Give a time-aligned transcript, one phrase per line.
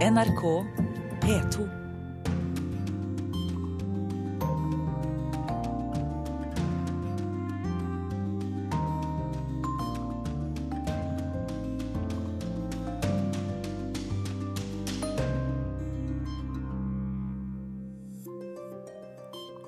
[0.00, 0.42] NRK
[1.20, 1.64] P2.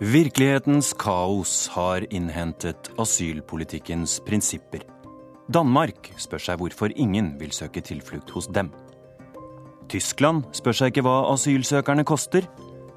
[0.01, 4.81] Virkelighetens kaos har innhentet asylpolitikkens prinsipper.
[5.53, 8.73] Danmark spør seg hvorfor ingen vil søke tilflukt hos dem.
[9.93, 12.47] Tyskland spør seg ikke hva asylsøkerne koster,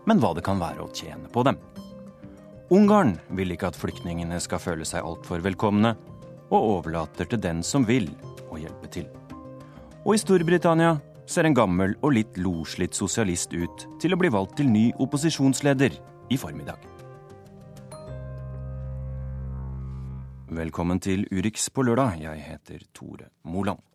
[0.08, 1.58] men hva det kan være å tjene på dem.
[2.72, 5.92] Ungarn vil ikke at flyktningene skal føle seg altfor velkomne,
[6.54, 8.08] og overlater til den som vil,
[8.48, 9.10] å hjelpe til.
[10.06, 10.96] Og i Storbritannia
[11.28, 15.98] ser en gammel og litt loslitt sosialist ut til å bli valgt til ny opposisjonsleder
[16.32, 16.80] i formiddag.
[20.56, 22.22] Velkommen til Urix på lørdag.
[22.22, 23.95] Jeg heter Tore Moland.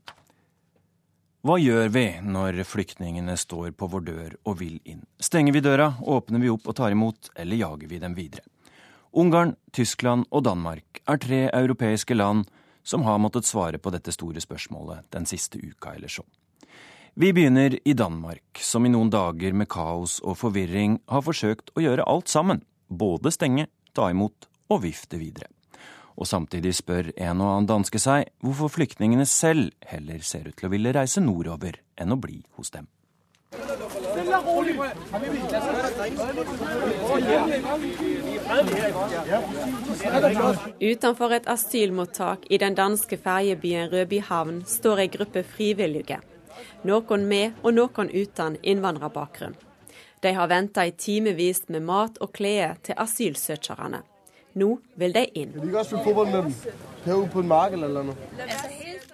[1.41, 5.07] Hva gjør vi når flyktningene står på vår dør og vil inn?
[5.17, 8.45] Stenger vi døra, åpner vi opp og tar imot, eller jager vi dem videre?
[9.17, 12.45] Ungarn, Tyskland og Danmark er tre europeiske land
[12.85, 16.27] som har måttet svare på dette store spørsmålet den siste uka eller så.
[17.17, 21.87] Vi begynner i Danmark, som i noen dager med kaos og forvirring har forsøkt å
[21.87, 22.61] gjøre alt sammen.
[22.93, 25.49] Både stenge, ta imot og vifte videre.
[26.21, 30.69] Og samtidig spør en og annen danske seg hvorfor flyktningene selv heller ser ut til
[30.69, 32.91] å ville reise nordover enn å bli hos dem.
[40.81, 46.21] Utenfor et asylmottak i den danske ferjebyen Rødbyhavn står ei gruppe frivillige.
[46.85, 49.57] Noen med og noen uten innvandrerbakgrunn.
[50.21, 54.05] De har venta i timevis med mat og klær til asylsøkerne.
[54.61, 55.55] Nå vil de inn.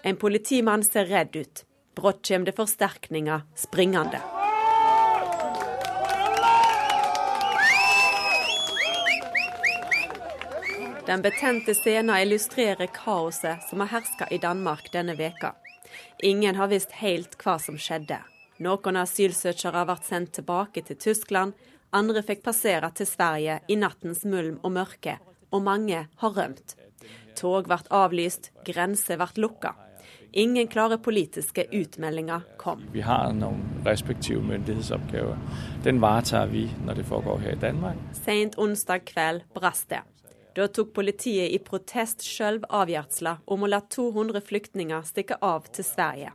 [0.03, 1.65] En politimann ser redd ut.
[1.97, 4.21] Brått kommer det forsterkninger springende.
[11.07, 15.55] Den betente scenen illustrerer kaoset som har herska i Danmark denne veka.
[16.19, 18.19] Ingen har visst helt hva som skjedde.
[18.59, 21.55] Noen asylsøkere ble sendt tilbake til Tyskland,
[21.95, 25.19] andre fikk passere til Sverige i nattens mulm og mørke,
[25.51, 26.77] og mange har rømt.
[27.37, 29.75] Tog ble avlyst, grenser ble lukka.
[30.37, 32.83] Ingen klare politiske utmeldinger kom.
[32.93, 35.39] Vi har noen respektive myndighetsoppgaver.
[35.85, 38.03] Den varetar vi når det foregår her i Danmark.
[38.25, 40.03] Sent onsdag kveld brast det.
[40.57, 45.85] Da tok politiet i protest sjøl avgjørelsen om å la 200 flyktninger stikke av til
[45.85, 46.33] Sverige.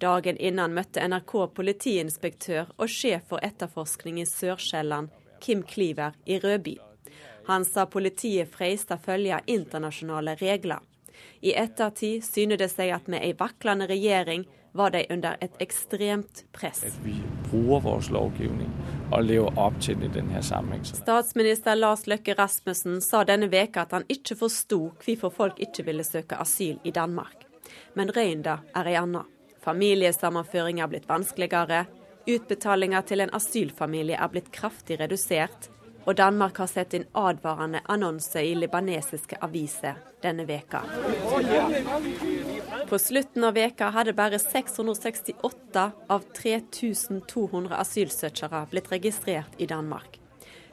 [0.00, 5.08] Dagen innan møtte NRK politiinspektør og sjef for etterforskning i Sør-Sjælland,
[5.40, 6.76] Kim Kliver, i Rødby.
[7.46, 10.78] Han sa politiet freista følge internasjonale regler.
[11.40, 14.44] I ettertid syner det seg at med ei vaklende regjering
[14.76, 16.82] var de under et ekstremt press.
[16.84, 17.14] At vi
[17.48, 18.72] bruker vår lovgivning
[19.12, 20.98] og lever opp til denne sammenhengen.
[20.98, 26.04] Statsminister Lars Løkke Rasmussen sa denne veka at han ikke forsto hvorfor folk ikke ville
[26.04, 27.46] søke asyl i Danmark.
[27.94, 29.24] Men røynda er ei anna.
[29.64, 31.86] Familiesammenføring er blitt vanskeligere.
[32.26, 35.70] Utbetalinger til en asylfamilie er blitt kraftig redusert.
[36.06, 40.84] Og Danmark har sett en advarende annonse i libanesiske aviser denne veka.
[42.88, 50.20] På slutten av veka hadde bare 668 av 3200 asylsøkere blitt registrert i Danmark.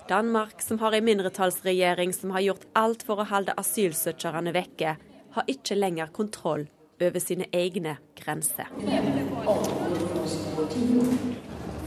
[0.09, 4.97] Danmark, som har en mindretallsregjering som har gjort alt for å holde asylsøkerne vekke,
[5.33, 6.67] har ikke lenger kontroll
[7.01, 8.69] over sine egne grenser.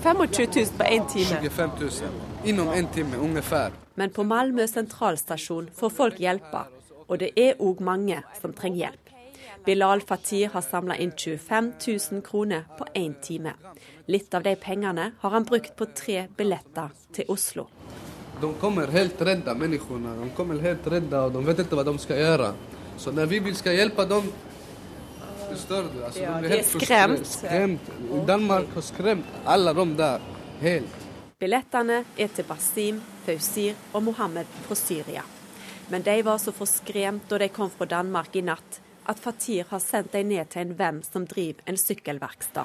[0.07, 1.41] 25 000 på én time.
[1.43, 1.91] 25 000
[2.45, 3.73] innom en time, ungefær.
[3.95, 6.61] Men på Malmö sentralstasjon får folk hjelpe,
[7.09, 9.11] og det er òg mange som trenger hjelp.
[9.67, 11.73] Bilal Fatir har samla inn 25
[12.13, 13.57] 000 kroner på én time.
[14.07, 17.67] Litt av de pengene har han brukt på tre billetter til Oslo.
[18.41, 20.15] De kommer helt redda, menneskene.
[20.23, 22.53] De kommer helt redda, og de vet ikke hva de skal gjøre.
[22.97, 24.31] Så når vi skal hjelpe dem
[25.57, 26.05] Forstår du?
[26.05, 27.27] Altså, Ja, de er skremt.
[27.27, 27.91] skremt.
[28.29, 30.21] Danmark har skremt alle dem der
[30.61, 30.97] helt.
[31.41, 35.23] Billettene er til Basim, Fausir og Mohammed fra Syria.
[35.89, 39.79] Men de var så forskremt da de kom fra Danmark i natt, at Fatir har
[39.79, 42.65] sendt dem ned til en venn som driver en sykkelverksted.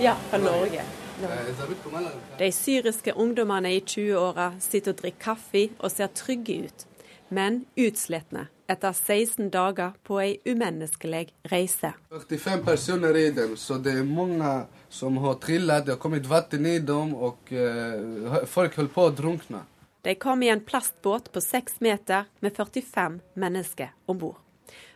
[0.00, 0.82] Ja, fra Norge.
[1.22, 2.10] Norge.
[2.38, 6.86] De syriske ungdommene i 20-åra sitter og drikker kaffe og ser trygge ut,
[7.28, 11.92] men utslitne etter 16 dager på ei umenneskelig reise.
[12.10, 14.52] 45 personer i dem, så det er mange
[14.88, 15.84] som har trillet.
[15.84, 19.64] Det har kommet vann i dem, og eh, folk holder på å drukne.
[20.04, 24.40] De kom i en plastbåt på seks meter med 45 mennesker om bord.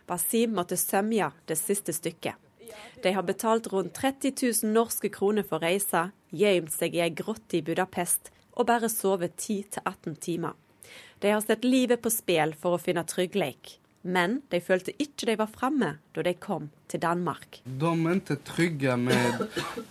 [0.09, 2.37] Basim måtte sømje det siste stykket.
[3.03, 4.33] De har betalt rundt 30
[4.63, 8.29] 000 norske kroner for reisa, gjemt seg i ei grotte i Budapest
[8.59, 10.53] og bare sovet 10-18 timer.
[11.19, 13.75] De har sett livet på spill for å finne trygghet.
[14.01, 17.59] Men de følte ikke de var framme da de kom til Danmark.
[17.65, 19.43] De er ikke trygge med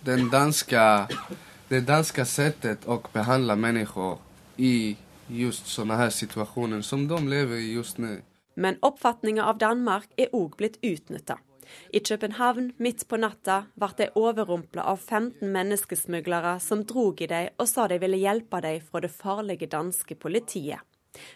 [0.07, 0.81] den danske,
[1.69, 4.17] det danske settet å behandle mennesker
[4.57, 4.97] i
[5.29, 8.17] just sånne her situasjoner som de lever i just nå.
[8.57, 11.37] Men oppfatninga av Danmark er òg blitt utnytta.
[11.93, 17.61] I København midt på natta ble de overrumpla av 15 menneskesmuglere som drog i dem
[17.61, 20.81] og sa de ville hjelpe dem fra det farlige danske politiet.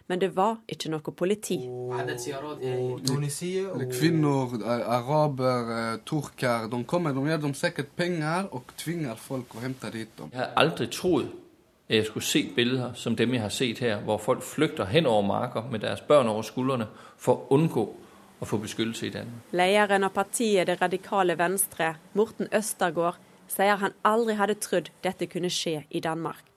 [0.08, 1.58] Men det var ikke noe politi.
[3.94, 9.92] Kvinner, araber, turker De kommer, de gir dem sikkert penger og tvinger folk å hente
[9.96, 10.30] dit dem.
[10.34, 11.32] Jeg har aldri trodd
[11.90, 15.28] at jeg skulle se bilder som dem jeg har sett her, hvor folk flykter henover
[15.28, 16.88] marker med deres barn over skuldrene
[17.18, 17.84] for å unngå
[18.40, 19.52] å få beskyttelse i Danmark.
[19.52, 25.52] Lederen av partiet Det radikale Venstre, Morten Østergaard, sier han aldri hadde trodd dette kunne
[25.52, 26.53] skje i Danmark.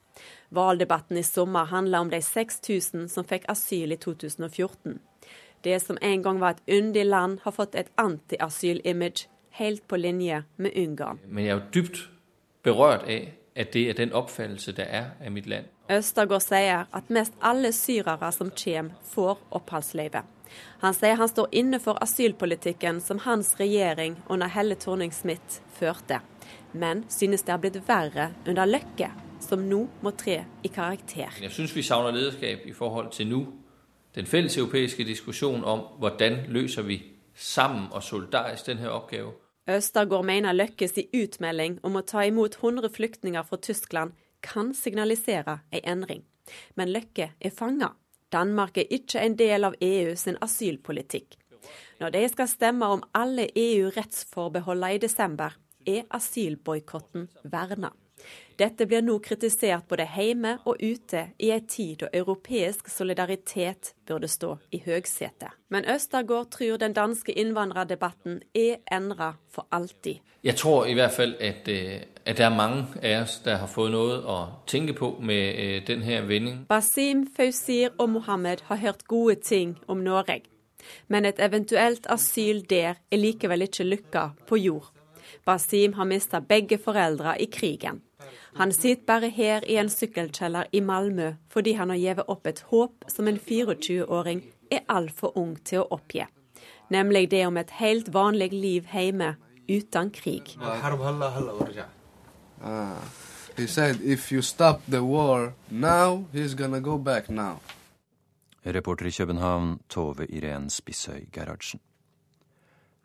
[0.49, 4.99] Valgdebatten i sommer handla om de 6000 som fikk asyl i 2014.
[5.63, 10.45] Det som en gang var et yndig land, har fått et anti-asyl-image, helt på linje
[10.57, 11.19] med Ungarn.
[11.27, 11.99] Men jeg er jo dypt
[12.63, 13.27] berørt av
[13.57, 15.67] at det er den oppfattelse det er av mitt land.
[15.91, 20.23] Østergaard sier at mest alle syrere som kommer, får oppholdsløyve.
[20.85, 26.21] Han sier han står inne for asylpolitikken som hans regjering under Helle Thorning-Smith førte,
[26.73, 29.11] men synes det har blitt verre under Løkke
[29.41, 31.33] som nå må tre i karakter.
[31.43, 33.43] Jeg syns vi savner lederskap i forhold til nå.
[34.15, 37.03] Den felleseuropeiske diskusjonen om hvordan løser vi
[37.35, 39.35] sammen og solidarisk denne oppgaven.
[39.69, 45.59] Østergaard mener Løkkes i utmelding om å ta imot 100 flyktninger fra Tyskland kan signalisere
[45.73, 46.23] en endring.
[46.77, 47.91] Men Løkke er fanga.
[48.33, 51.37] Danmark er ikke en del av EU sin asylpolitikk.
[52.01, 55.57] Når de skal stemme om alle EU-rettsforbeholdene i desember,
[55.87, 57.91] er asylboikotten verna.
[58.57, 64.31] Dette blir nå kritisert både hjemme og ute i en tid da europeisk solidaritet burde
[64.33, 65.53] stå i høgsetet.
[65.69, 70.23] Men Østergaard tror den danske innvandrerdebatten er endra for alltid.
[70.45, 73.69] Jeg tror i hvert fall at, øh, at det er mange av oss som har
[73.69, 76.65] fått noe å tenke på med øh, denne vendingen.
[76.69, 80.41] Basim, Fausir og Mohammed har hørt gode ting om Norge.
[81.09, 84.93] Men et eventuelt asyl der er likevel ikke lykka på jord.
[85.45, 88.06] Basim har mista begge foreldre i krigen.
[88.57, 92.63] Han sitter bare her i en sykkelkjeller i Malmö fordi han har gitt opp et
[92.71, 94.41] håp som en 24-åring
[94.73, 96.25] er altfor ung til å oppgi.
[96.89, 99.35] Nemlig det om et helt vanlig liv hjemme
[99.69, 100.57] uten krig.
[102.63, 102.97] Uh,
[103.57, 107.61] he said if you stop the war now, he's gonna go back now.
[108.65, 111.81] Reporter i København, Tove Irén Spissøy Gerhardsen.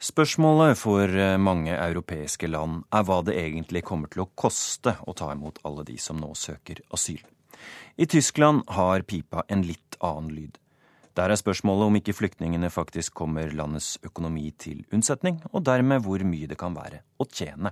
[0.02, 5.14] Spørsmålet for eh, mange europeiske land er hva det egentlig kommer til å koste å
[5.14, 7.20] ta imot alle de som nå søker asyl.
[8.02, 10.58] I Tyskland har pipa en litt annen lyd.
[11.14, 16.26] Der er spørsmålet om ikke flyktningene faktisk kommer landets økonomi til unnsetning, og dermed hvor
[16.26, 17.70] mye det kan være å tjene.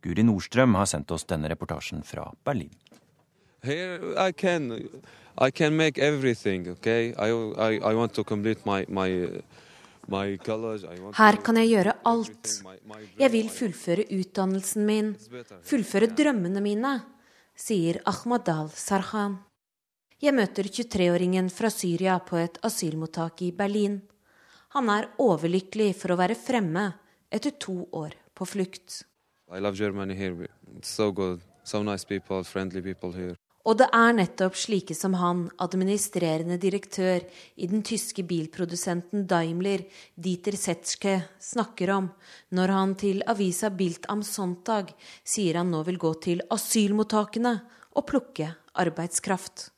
[0.00, 2.72] Guri Nordstrøm har sendt oss denne reportasjen fra Berlin.
[3.62, 4.72] Her I can,
[5.36, 7.12] I can make everything, okay?
[7.12, 7.28] I,
[10.10, 12.50] her kan jeg gjøre alt.
[13.18, 15.12] Jeg vil fullføre utdannelsen min,
[15.64, 16.94] fullføre drømmene mine,
[17.54, 19.38] sier Ahmadal Sarhan.
[20.22, 24.00] Jeg møter 23-åringen fra Syria på et asylmottak i Berlin.
[24.74, 26.92] Han er overlykkelig for å være fremme
[27.32, 29.02] etter to år på flukt.
[29.52, 30.48] I love Germany here.
[30.76, 31.40] It's so good.
[31.64, 33.36] So nice people, friendly people here.
[33.62, 37.22] Og det er nettopp slike som han, administrerende direktør
[37.54, 39.84] i den tyske bilprodusenten Daimler,
[40.18, 42.08] Dieter Setzke, snakker om
[42.58, 44.90] når han til avisa Bilt am Sonntag
[45.22, 47.54] sier han nå vil gå til asylmottakene
[47.94, 48.50] og plukke
[48.82, 49.68] arbeidskraft.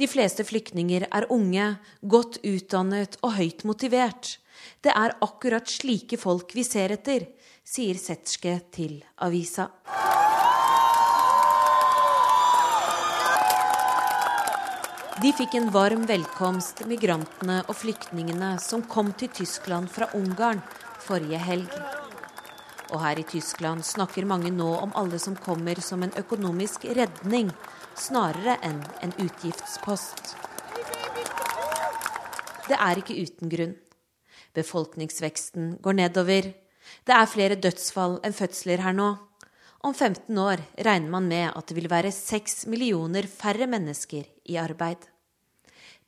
[0.00, 4.38] De fleste flyktninger er unge, godt utdannet og høyt motivert.
[4.80, 7.28] Det er akkurat slike folk vi ser etter,
[7.62, 9.68] sier Setzke til avisa.
[15.22, 20.58] De fikk en varm velkomst, migrantene og flyktningene som kom til Tyskland fra Ungarn
[21.04, 21.76] forrige helg.
[22.90, 27.52] Og her i Tyskland snakker mange nå om alle som kommer som en økonomisk redning,
[27.94, 30.34] snarere enn en utgiftspost.
[32.66, 33.78] Det er ikke uten grunn.
[34.58, 36.50] Befolkningsveksten går nedover.
[37.06, 39.12] Det er flere dødsfall enn fødsler her nå.
[39.86, 44.58] Om 15 år regner man med at det vil være 6 millioner færre mennesker i
[44.58, 45.11] arbeid.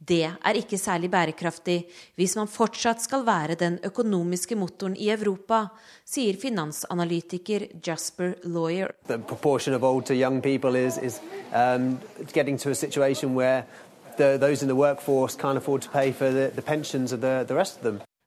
[0.05, 1.77] Det er ikke særlig bærekraftig
[2.19, 5.65] hvis man fortsatt skal være den økonomiske motoren i Europa,
[6.05, 8.93] sier finansanalytiker Jasper Lawyer.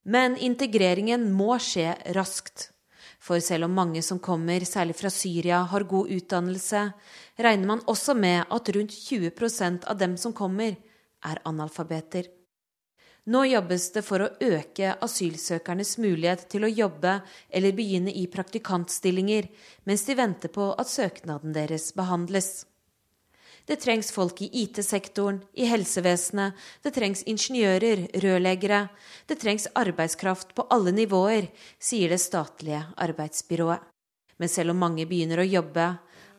[0.08, 2.72] Men integreringen må skje raskt.
[3.20, 6.84] For selv om mange som kommer, særlig fra Syria, har god utdannelse,
[7.40, 10.78] regner man også med at rundt 20% av dem som kommer,
[11.26, 12.28] er analfabeter.
[13.28, 17.18] Nå jobbes det for å øke asylsøkernes mulighet til å jobbe
[17.50, 19.50] eller begynne i praktikantstillinger,
[19.84, 22.64] mens de venter på at søknaden deres behandles.
[23.68, 26.56] Det trengs folk i IT-sektoren, i helsevesenet,
[26.88, 28.86] det trengs ingeniører, rørleggere,
[29.28, 33.84] det trengs arbeidskraft på alle nivåer, sier det statlige arbeidsbyrået.
[34.40, 35.90] Men selv om mange begynner å jobbe,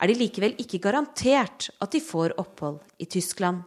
[0.01, 3.61] er de likevel ikke garantert at de får opphold i Tyskland.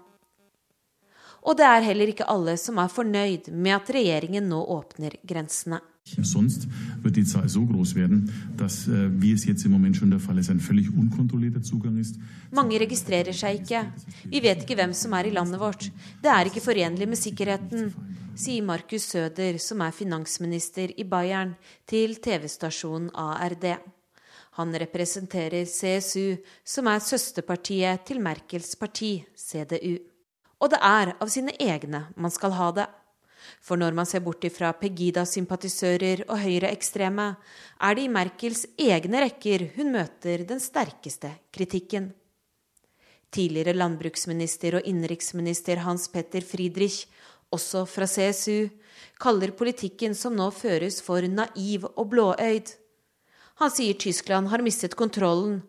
[1.41, 5.81] Og det er heller ikke alle som er fornøyd med at regjeringen nå åpner grensene.
[6.24, 6.67] Sonst
[7.03, 10.19] wird die Zahl so groß werden, dass, äh, wie es jetzt im Moment schon der
[10.19, 12.15] Fall ist, ein völlig unkontrollierter Zugang ist.
[12.51, 13.86] Mange registrerer seg ikke.
[14.25, 15.91] Vi vet ikke hvem som er i landet vårt.
[16.21, 17.93] Det er ikke forenlig med sikkerheten,
[18.36, 21.55] sier Markus Søder, som er finansminister i Bayern,
[21.88, 23.77] til TV-stasjonen ARD.
[24.57, 30.10] Han representerer CSU, som er søsterpartiet til Merkels parti, CDU.
[30.61, 32.87] Og det er av sine egne man skal ha det.
[33.61, 37.27] For når man ser bort ifra Pegida-sympatisører og høyreekstreme,
[37.81, 42.11] er det i Merkels egne rekker hun møter den sterkeste kritikken.
[43.31, 47.05] Tidligere landbruksminister og innenriksminister Hans Petter Friedrich,
[47.51, 48.69] også fra CSU,
[49.21, 52.73] kaller politikken som nå føres for naiv og blåøyd.
[53.61, 55.61] Han sier Tyskland har mistet kontrollen,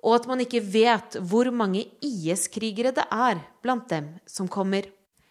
[0.00, 4.88] og at man ikke vet hvor mange IS-krigere det er blant dem som kommer.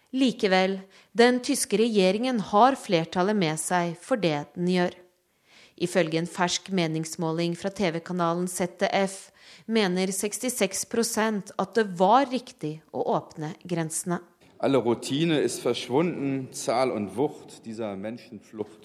[0.09, 0.79] Likevel,
[1.13, 4.95] den tyske regjeringen har flertallet med seg for det den gjør.
[5.79, 9.29] Ifølge en fersk meningsmåling fra TV-kanalen ZDF
[9.69, 14.19] mener 66% at det var riktig å åpne grensene.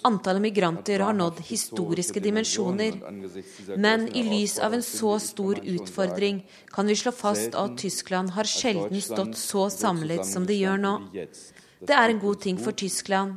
[0.01, 2.93] Antallet migranter har nådd historiske dimensjoner.
[3.77, 8.47] Men i lys av en så stor utfordring kan vi slå fast at Tyskland har
[8.47, 10.95] sjelden stått så samlet som det gjør nå.
[11.83, 13.35] Det er en god ting for Tyskland.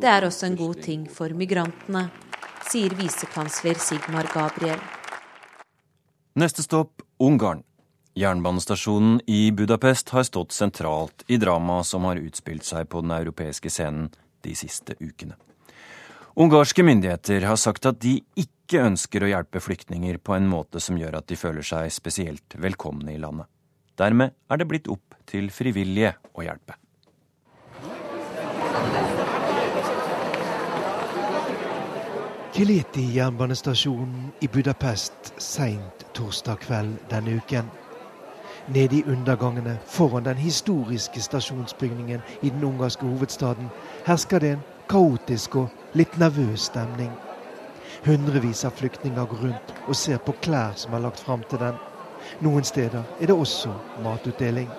[0.00, 2.08] Det er også en god ting for migrantene,
[2.72, 4.80] sier visekansler Sigmar Gabriel.
[6.34, 7.60] Neste stopp Ungarn.
[8.14, 13.72] Jernbanestasjonen i Budapest har stått sentralt i dramaet som har utspilt seg på den europeiske
[13.74, 14.12] scenen
[14.46, 15.34] de siste ukene.
[16.38, 20.98] Ungarske myndigheter har sagt at de ikke ønsker å hjelpe flyktninger på en måte som
[20.98, 23.50] gjør at de føler seg spesielt velkomne i landet.
[23.98, 26.78] Dermed er det blitt opp til frivillige å hjelpe.
[32.54, 37.66] Kileti jernbanestasjonen i Budapest seint torsdag kveld denne uken.
[38.68, 43.68] Nede i undergangene foran den historiske stasjonsbygningen i den ungarske hovedstaden
[44.06, 47.12] hersker det en kaotisk og litt nervøs stemning.
[48.06, 51.76] Hundrevis av flyktninger går rundt og ser på klær som er lagt fram til den.
[52.40, 54.72] Noen steder er det også matutdeling.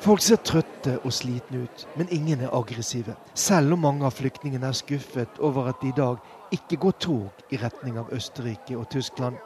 [0.00, 3.16] Folk ser trøtte og slitne ut, men ingen er aggressive.
[3.34, 6.16] Selv om mange av flyktningene er skuffet over at de i dag
[6.52, 9.36] ikke går tog i retning av Østerrike og Tyskland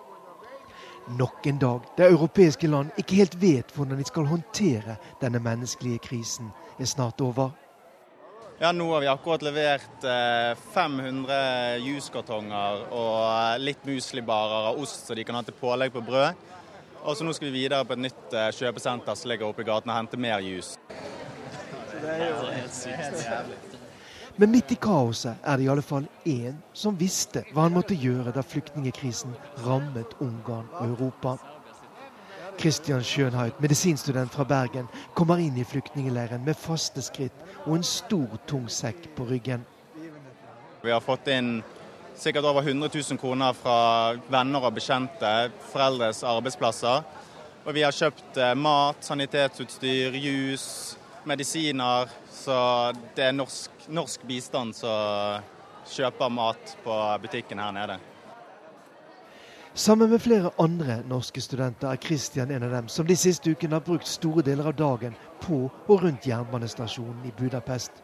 [1.18, 5.98] nok en dag der europeiske land ikke helt vet hvordan de skal håndtere denne menneskelige
[6.04, 7.50] krisen, er snart over.
[8.58, 10.02] Ja, Nå har vi akkurat levert
[10.74, 15.94] 500 eh, juskartonger og eh, litt muslibarer av ost så de kan ha til pålegg
[15.94, 16.42] på brød.
[17.04, 19.70] Og så nå skal vi videre på et nytt eh, kjøpesenter som ligger oppe i
[19.70, 20.74] gaten og hente mer jus.
[22.02, 23.67] det er jo helt sykt.
[24.38, 27.96] Men midt i kaoset er det i alle fall én som visste hva han måtte
[27.98, 29.32] gjøre da flyktningekrisen
[29.64, 31.32] rammet Ungarn og Europa.
[32.58, 38.38] Christian Schönheit, medisinstudent fra Bergen, kommer inn i flyktningleiren med faste skritt og en stor,
[38.46, 39.66] tung sekk på ryggen.
[40.82, 41.58] Vi har fått inn
[42.18, 47.02] sikkert over 100 000 kroner fra venner og bekjente, foreldres arbeidsplasser.
[47.66, 50.96] Og vi har kjøpt eh, mat, sanitetsutstyr, jus,
[51.26, 52.12] medisiner.
[52.30, 52.58] Så
[53.16, 55.42] det er norsk norsk bistand som
[55.88, 57.98] kjøper mat på butikken her nede.
[59.78, 63.78] Sammen med flere andre norske studenter er Christian en av dem som de siste ukene
[63.78, 68.02] har brukt store deler av dagen på og rundt jernbanestasjonen i Budapest.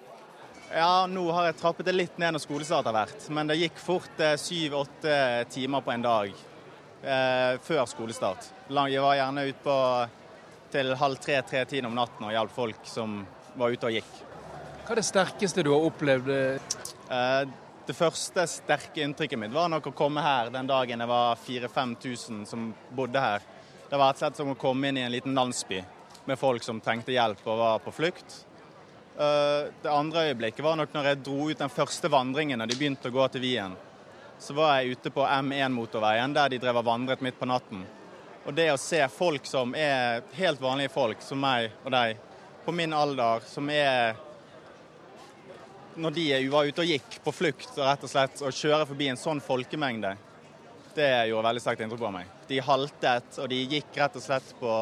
[0.75, 3.27] Ja, nå har jeg trappet det litt ned når skolestart har vært.
[3.31, 5.17] Men det gikk fort eh, syv-åtte
[5.51, 8.49] timer på en dag eh, før skolestart.
[8.71, 9.77] Jeg var gjerne ute på
[10.75, 13.21] til halv tre-tre-tiden om natten og hjalp folk som
[13.55, 14.15] var ute og gikk.
[14.85, 16.31] Hva er det sterkeste du har opplevd?
[16.35, 17.43] Eh,
[17.87, 22.43] det første sterke inntrykket mitt var nok å komme her den dagen det var 4000-5000
[22.49, 23.45] som bodde her.
[23.91, 25.83] Det var rett og slett som å komme inn i en liten landsby
[26.25, 28.39] med folk som trengte hjelp og var på flukt.
[29.15, 32.79] Eh, det andre øyeblikket var nok når jeg dro ut den første vandringen og de
[32.81, 33.77] begynte å gå til Wien.
[34.43, 37.85] Så var jeg ute på M1-motorveien der de drev og vandret midt på natten.
[38.45, 42.19] Og det å se folk som er helt vanlige folk, som meg og deg,
[42.65, 44.17] på min alder, som er
[45.97, 49.21] når de var ute og gikk på flukt rett og slett å kjøre forbi en
[49.21, 50.15] sånn folkemengde,
[50.95, 52.33] det gjorde veldig sterkt inntrykk på meg.
[52.49, 54.75] De haltet, og de gikk rett og slett på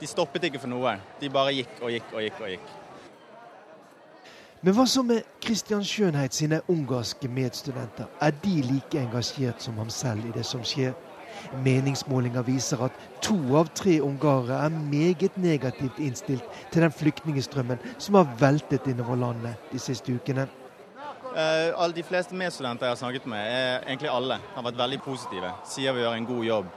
[0.00, 0.94] De stoppet ikke for noe.
[1.20, 2.70] De bare gikk og gikk og gikk og gikk.
[4.64, 8.08] Men hva så med Kristian Skjønheit sine ungarske medstudenter?
[8.24, 10.94] Er de like engasjert som ham selv i det som skjer?
[11.64, 18.18] Meningsmålinger viser at to av tre ungarere er meget negativt innstilt til den flyktningstrømmen som
[18.20, 20.48] har veltet innover landet de siste ukene.
[21.30, 24.98] Eh, alle de fleste medstudenter jeg har snakket med, er egentlig alle, har vært veldig
[25.04, 25.52] positive.
[25.68, 26.72] Sier vi gjør en god jobb.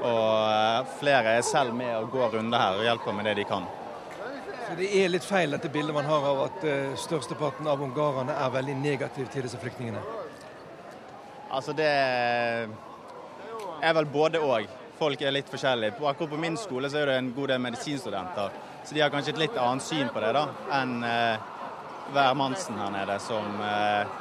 [0.00, 3.44] Og eh, flere er selv med og går runder her og hjelper med det de
[3.50, 3.68] kan.
[4.70, 8.36] Så Det er litt feil dette bildet man har av at uh, størsteparten av ungarerne
[8.38, 9.98] er veldig negative til disse flyktningene?
[11.50, 11.88] Altså det
[13.82, 14.68] er vel både og.
[15.00, 15.96] Folk er litt forskjellige.
[16.04, 18.50] Akkurat på min skole så er det en god del medisinstudenter.
[18.84, 20.46] Så de har kanskje et litt annet syn på det da,
[20.80, 21.48] enn eh,
[22.12, 24.12] hvermannsen her nede, som eh,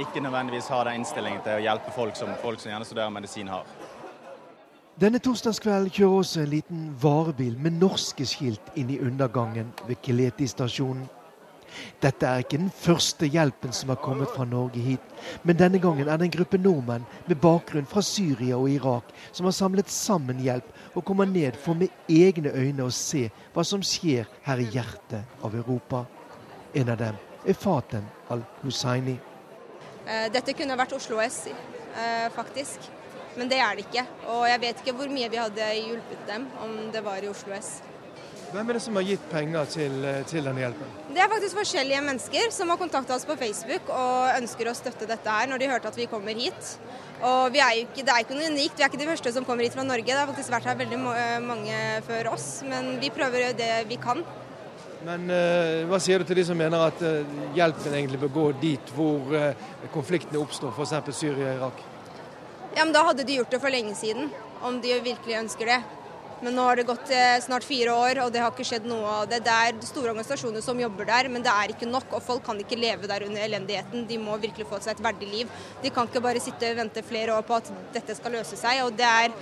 [0.00, 3.52] ikke nødvendigvis har den innstillingen til å hjelpe folk som folk som gjerne studerer medisin,
[3.52, 3.68] har.
[5.00, 10.48] Denne torsdagskvelden kjører også en liten varebil med norske skilt inn i undergangen ved Kileti
[10.48, 11.08] stasjonen.
[12.02, 16.08] Dette er ikke den første hjelpen som har kommet fra Norge hit, men denne gangen
[16.08, 20.40] er det en gruppe nordmenn med bakgrunn fra Syria og Irak som har samlet sammen
[20.44, 24.68] hjelp og kommer ned for med egne øyne å se hva som skjer her i
[24.72, 26.04] hjertet av Europa.
[26.74, 29.16] En av dem er Fatem al-Hussaini.
[30.06, 32.88] Eh, dette kunne vært Oslo S, eh, faktisk.
[33.36, 34.04] Men det er det ikke.
[34.32, 37.54] Og jeg vet ikke hvor mye vi hadde hjulpet dem om det var i Oslo
[37.54, 37.80] S.
[38.50, 40.94] Hvem er det som har gitt penger til, eh, til denne hjelpen?
[41.14, 45.06] Det er faktisk forskjellige mennesker som har kontakta oss på Facebook og ønsker å støtte
[45.06, 46.78] dette her når de hørte at vi kommer hit.
[47.22, 49.44] Og vi er ikke, Det er ikke noe unikt, vi er ikke de første som
[49.44, 50.04] kommer hit fra Norge.
[50.04, 53.96] Det har faktisk vært her veldig eh, mange før oss, men vi prøver det vi
[53.96, 54.24] kan.
[55.04, 57.24] Men uh, hva sier du til de som mener at uh,
[57.56, 59.54] hjelpen egentlig bør gå dit hvor uh,
[59.94, 61.16] konfliktene oppstår, f.eks.
[61.16, 61.80] Syria og Irak?
[62.76, 64.28] Ja, men Da hadde de gjort det for lenge siden,
[64.60, 65.80] om de virkelig ønsker det.
[66.40, 69.04] Men nå har det gått eh, snart fire år, og det har ikke skjedd noe
[69.20, 69.42] av det.
[69.44, 72.08] Det er store organisasjoner som jobber der, men det er ikke nok.
[72.16, 74.06] Og folk kan ikke leve der under elendigheten.
[74.08, 75.54] De må virkelig få seg et verdig liv.
[75.84, 78.84] De kan ikke bare sitte og vente flere år på at dette skal løse seg.
[78.86, 79.36] Og det er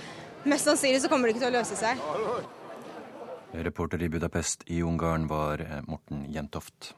[0.49, 2.03] mest sannsynlig så kommer det ikke til å løse seg.
[3.69, 6.93] Reporter i Budapest i Ungarn var eh, Morten Jentoft.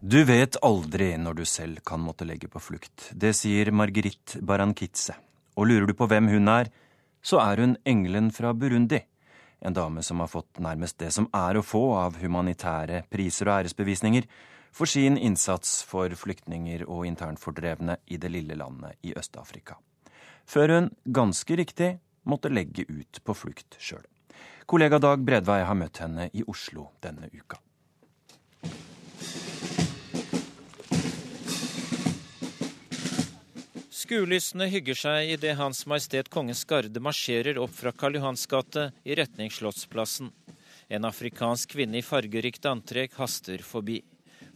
[0.00, 3.10] Du vet aldri når du selv kan måtte legge på flukt.
[3.12, 5.12] Det sier Margrit Barankitze.
[5.60, 6.70] Og lurer du på hvem hun er,
[7.20, 9.02] så er hun engelen fra Burundi.
[9.60, 13.58] En dame som har fått nærmest det som er å få av humanitære priser og
[13.58, 14.24] æresbevisninger
[14.72, 19.76] for sin innsats for flyktninger og internfordrevne i det lille landet i Øst-Afrika.
[20.48, 24.06] Før hun, ganske riktig, måtte legge ut på flukt sjøl.
[24.64, 27.60] Kollega Dag Bredvei har møtt henne i Oslo denne uka.
[34.10, 39.14] Skuelystne hygger seg idet Hans Majestet Kongens Garde marsjerer opp fra Karl Johans gate i
[39.14, 40.32] retning Slottsplassen.
[40.90, 44.00] En afrikansk kvinne i fargerikt antrekk haster forbi.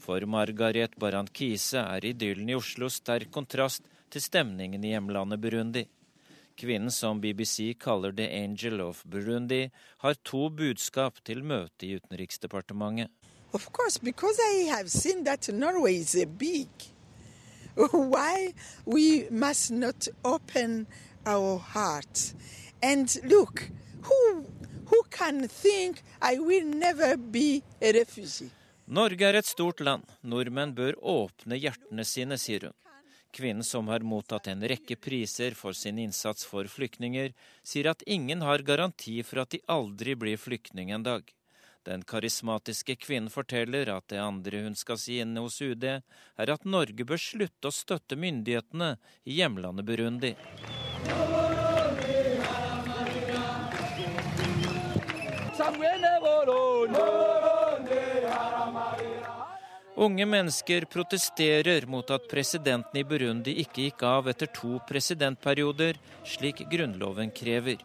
[0.02, 0.98] For Margaret
[1.30, 5.84] Kise er idyllen i Oslo sterk kontrast til stemningen i hjemlandet Burundi.
[6.58, 13.06] Kvinnen som BBC kaller The Angel of Burundi, har to budskap til møtet i Utenriksdepartementet.
[13.52, 16.93] Of course, because I have seen that Norway is big.
[17.92, 18.52] why
[18.84, 20.86] we must not open
[21.26, 22.34] our hearts
[22.82, 23.70] and look
[24.02, 24.46] who,
[24.86, 28.50] who can think I will never be a refugee.
[28.86, 30.04] Norge er et stort land.
[30.20, 32.74] Nordmenn bør åpne hjertene sine, sier hun.
[33.34, 37.32] Kvinnen som har mottatt en rekke priser for sin innsats for flyktninger,
[37.64, 41.32] sier at ingen har garanti for at de aldri blir flyktning en dag.
[41.84, 46.64] Den karismatiske kvinnen forteller at det andre hun skal si inne hos UD, er at
[46.64, 48.94] Norge bør slutte å støtte myndighetene
[49.28, 50.32] i hjemlandet Burundi.
[59.94, 66.64] Unge mennesker protesterer mot at presidenten i Burundi ikke gikk av etter to presidentperioder, slik
[66.72, 67.76] grunnloven krever.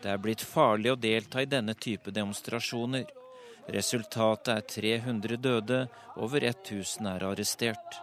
[0.00, 3.10] Det er blitt farlig å delta i denne type demonstrasjoner.
[3.70, 8.00] Resultatet er 300 døde, over 1000 er arrestert.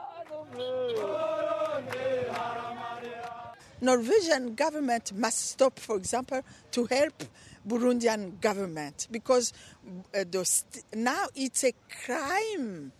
[3.81, 7.23] Norwegian government must stop, for example, to help
[7.67, 9.53] Burundian government because
[10.15, 10.23] uh,
[10.95, 11.73] now it's a
[12.05, 12.91] crime,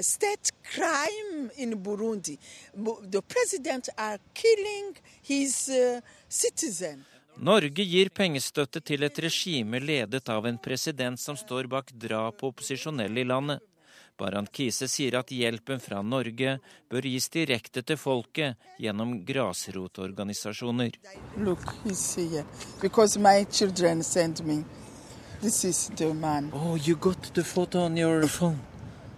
[0.00, 2.36] state crime in Burundi.
[2.74, 7.04] The president are killing his uh, citizen.
[7.36, 12.50] Norge gir pengestøtte til et regime ledet av en president som står bak drap på
[12.52, 13.62] opposisjonelle i landet.
[14.18, 16.58] Baran Kise sier at hjelpen fra Norge
[16.92, 20.98] bør gis direkte til folket gjennom grasrotorganisasjoner.
[21.38, 21.64] Look,
[22.80, 24.64] Because my children sent me.
[25.40, 26.52] This is the man.
[26.54, 28.71] Oh, you got the photo on your phone.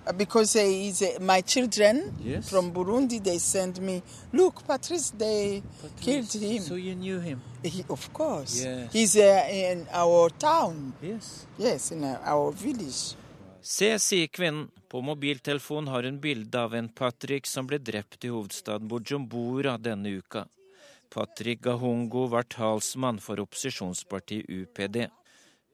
[0.06, 2.50] Uh, because he's, uh, my children yes.
[2.50, 6.04] from Burundi, they sent me, look, Patrice, they Patrice.
[6.04, 6.62] killed him.
[6.62, 7.40] So you knew him?
[7.62, 8.64] He, of course.
[8.64, 8.92] Yes.
[8.92, 10.92] He's uh, in our town.
[11.02, 11.46] Yes.
[11.58, 13.16] Yes, in our village.
[13.62, 14.68] Se, sier kvinnen.
[14.88, 20.12] På mobiltelefonen har hun bilde av en Patrick som ble drept i hovedstaden Bujumbura denne
[20.20, 20.44] uka.
[21.10, 25.08] Patrick Gahungo var talsmann for opposisjonspartiet UPD.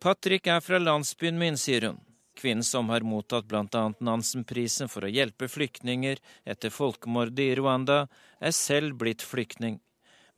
[0.01, 1.99] Patrick er fra landsbyen min, sier hun.
[2.41, 3.85] Kvinnen som har mottatt bl.a.
[4.01, 8.07] Nansen-prisen for å hjelpe flyktninger etter folkemordet i Rwanda,
[8.41, 9.79] er selv blitt flyktning.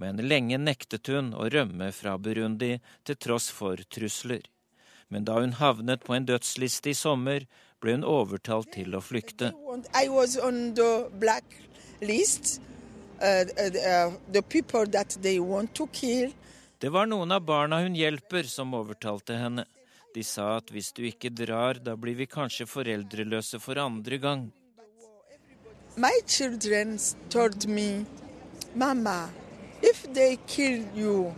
[0.03, 2.75] Men lenge nektet hun å rømme fra Burundi
[3.07, 4.43] til tross for trusler
[5.13, 7.45] men da hun havnet på en dødsliste i sommer,
[7.85, 9.51] ble hun overtalt til å flykte.
[16.83, 19.67] Det var noen av barna hun hjelper, som overtalte henne.
[20.15, 24.51] De sa at hvis du ikke drar, da blir vi kanskje foreldreløse for andre gang.
[25.97, 26.99] My children
[27.29, 28.05] told me,
[28.75, 29.29] Mama,
[29.83, 31.35] if they kill you,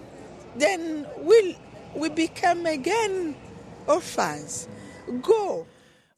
[0.58, 1.54] then will
[1.94, 3.34] we become again
[3.86, 4.68] orphans.
[5.22, 5.66] Go!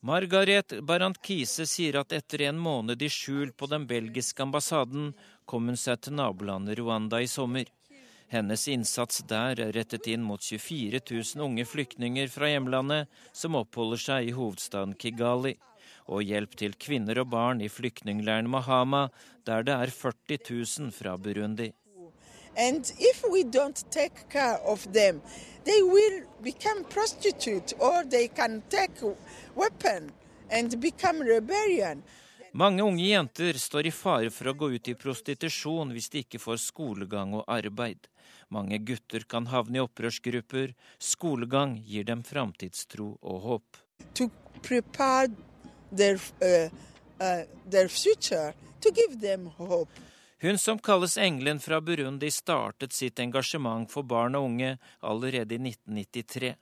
[0.00, 5.14] Margaret Barantkise sier at etter en måned i skjul på den belgiske ambassaden
[5.44, 7.66] kom hun seg til nabolandet Rwanda i sommer.
[8.28, 14.02] Hennes innsats der er rettet inn mot 24 000 unge flyktninger fra hjemlandet som oppholder
[14.02, 15.54] seg i hovedstaden Kigali,
[16.10, 19.08] og hjelp til kvinner og barn i flyktningleiren Mahama,
[19.46, 21.72] der det er 40 000 fra Burundi.
[22.58, 25.20] And if we don't take care of them,
[25.64, 29.02] they will become prostitutes or they can take
[29.54, 30.10] weapon
[30.50, 32.02] and become rebellion.
[32.52, 36.40] Mange unge jenter står i fare for å gå ut i prostitusjon hvis de ikke
[36.40, 38.08] får skolegang og arbeid.
[38.48, 40.74] Mange gutter kan havne i opprørsgrupper.
[40.98, 43.80] Skolegang gir dem framtidstro og håp.
[44.14, 44.28] To
[44.62, 45.32] prepare
[45.90, 46.70] their, uh,
[47.20, 49.90] uh, their future, to give them hope.
[50.40, 55.58] Hun som kalles Engelen fra Burundi, startet sitt engasjement for barn og unge allerede i
[55.58, 56.54] 1993.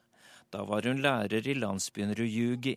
[0.51, 2.77] Da var hun lærer i landsbyen Ruyugi.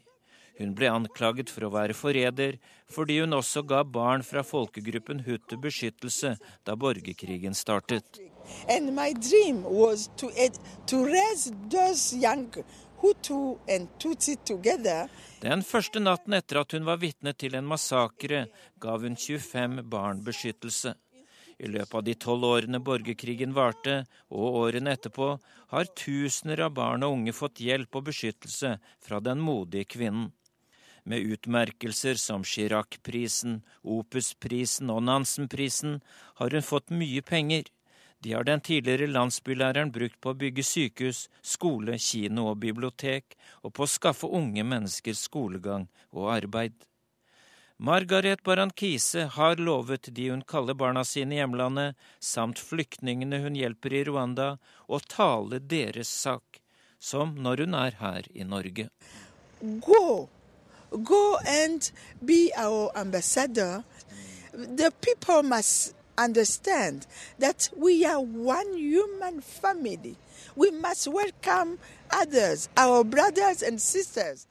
[0.57, 2.57] Hun ble anklaget for å være forræder
[2.89, 8.19] fordi hun også ga barn fra folkegruppen Hutu beskyttelse da borgerkrigen startet.
[8.69, 10.31] And my dream was to,
[10.87, 12.49] to raise those young
[13.01, 15.09] Hutu and Tutsi together.
[15.41, 18.47] Den første natten etter at hun var vitne til en massakre,
[18.81, 20.95] gav hun 25 barn beskyttelse.
[21.57, 25.29] I løpet av de tolv årene borgerkrigen varte, og årene etterpå,
[25.73, 30.31] har tusener av barn og unge fått hjelp og beskyttelse fra den modige kvinnen.
[31.07, 36.01] Med utmerkelser som Chirac-prisen, Opus-prisen og Nansen-prisen
[36.35, 37.69] har hun fått mye penger.
[38.19, 43.71] De har den tidligere landsbylæreren brukt på å bygge sykehus, skole, kino og bibliotek, og
[43.77, 46.75] på å skaffe unge mennesker skolegang og arbeid.
[47.79, 53.95] Margaret Barankise har lovet de hun kaller barna sine i hjemlandet, samt flyktningene hun hjelper
[53.95, 54.55] i Rwanda,
[54.91, 56.59] å tale deres sak,
[56.99, 58.89] som når hun er her i Norge.
[59.61, 60.09] Gå!
[60.91, 61.91] Gå and
[62.23, 63.83] be our ambassador.
[64.53, 67.05] The people must understand
[67.39, 70.15] that we are one human family.
[70.55, 71.77] We must welcome
[72.09, 74.47] others, our brothers and sisters.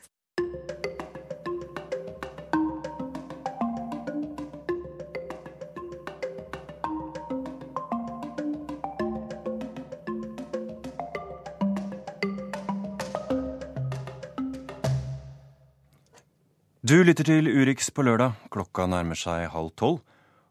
[16.87, 18.37] Du lytter til Urix på lørdag.
[18.53, 19.97] Klokka nærmer seg halv tolv.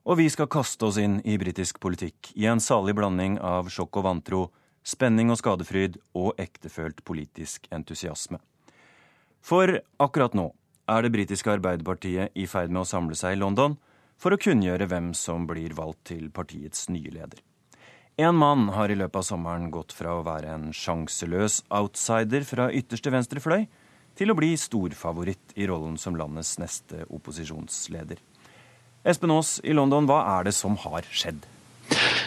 [0.03, 4.01] Og vi skal kaste oss inn i britisk politikk i en salig blanding av sjokk
[4.01, 4.39] og vantro,
[4.83, 8.41] spenning og skadefryd og ektefølt politisk entusiasme.
[9.39, 10.49] For akkurat nå
[10.91, 13.77] er det britiske Arbeiderpartiet i ferd med å samle seg i London
[14.19, 17.39] for å kunngjøre hvem som blir valgt til partiets nye leder.
[18.19, 22.67] En mann har i løpet av sommeren gått fra å være en sjanseløs outsider fra
[22.75, 23.69] ytterste venstre fløy,
[24.15, 28.21] til å bli storfavoritt i rollen som landets neste opposisjonsleder.
[29.05, 31.43] Espen Aas i London, hva er det som har skjedd?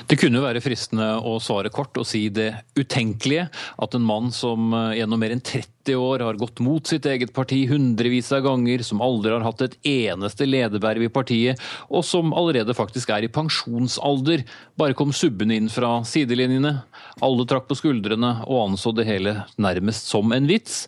[0.08, 3.48] Det kunne være fristende å svare kort og si det utenkelige.
[3.82, 7.34] At en mann som eh, gjennom mer enn 30 år har gått mot sitt eget
[7.36, 11.60] parti hundrevis av ganger, som aldri har hatt et eneste lederverv i partiet,
[11.92, 14.46] og som allerede faktisk er i pensjonsalder,
[14.80, 16.78] bare kom subbende inn fra sidelinjene.
[17.24, 20.86] Alle trakk på skuldrene og anså det hele nærmest som en vits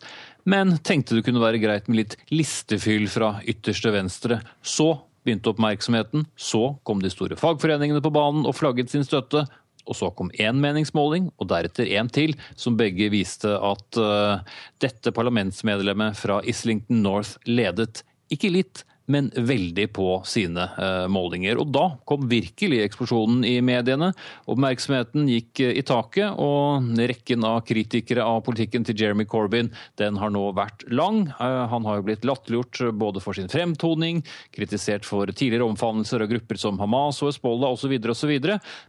[0.49, 4.41] men tenkte det kunne være greit med litt listefyll fra ytterste venstre.
[4.63, 4.93] Så
[5.25, 9.45] begynte oppmerksomheten, så kom de store fagforeningene på banen og flagget sin støtte.
[9.89, 14.43] Og så kom én meningsmåling, og deretter én til, som begge viste at uh,
[14.83, 18.05] dette parlamentsmedlemmet fra Islington North ledet.
[18.31, 21.59] Ikke litt, men veldig på sine uh, målinger.
[21.61, 24.13] Og da kom virkelig eksplosjonen i mediene.
[24.51, 30.21] Oppmerksomheten gikk uh, i taket, og rekken av kritikere av politikken til Jeremy Corbyn den
[30.21, 31.25] har nå vært lang.
[31.41, 34.23] Uh, han har jo blitt latterliggjort både for sin fremtoning,
[34.55, 38.37] kritisert for tidligere omfavnelser av grupper som Hamas og Hezbollah osv., osv.,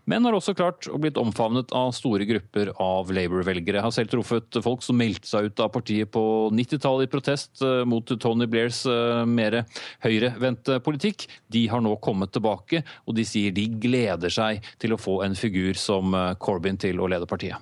[0.10, 3.82] men har også klart å blitt omfavnet av store grupper av Labour-velgere.
[3.84, 8.08] Har selv truffet folk som meldte seg ut av partiet på 90-tallet i protest mot
[8.22, 8.84] Tony Blairs
[9.30, 9.62] mer
[10.04, 14.96] høyre høyrevendte politikk, de har nå kommet tilbake, og de sier de gleder seg til
[14.96, 17.58] å få en figur som eh, Corbyn til å lede partiet.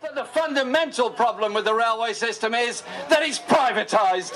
[0.00, 4.34] The fundamental problem with the railway system is that it's privatized.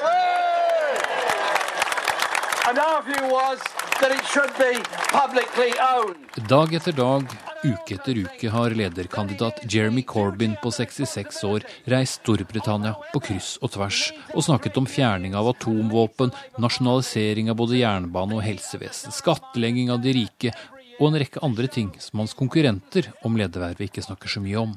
[2.68, 3.58] And our view was
[4.00, 6.16] that it should be publicly owned.
[6.48, 7.26] Dag etter dag
[7.64, 13.72] Uke etter uke har lederkandidat Jeremy Corbyn på 66 år reist Storbritannia på kryss og
[13.72, 14.00] tvers
[14.34, 20.12] og snakket om fjerning av atomvåpen, nasjonalisering av både jernbane og helsevesen, skattlegging av de
[20.12, 20.52] rike
[20.98, 24.76] og en rekke andre ting som hans konkurrenter om ledervervet ikke snakker så mye om.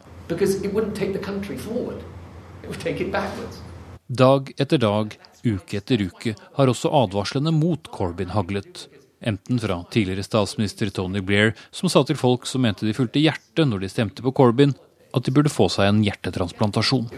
[4.08, 8.88] Dag etter dag, uke etter uke, har også advarslene mot Corbyn haglet.
[9.28, 13.68] Enten fra tidligere statsminister Tony Blair, som sa til folk som mente de fulgte hjertet
[13.68, 14.72] når de stemte på Corbyn,
[15.12, 17.10] at de burde få seg en hjertetransplantasjon.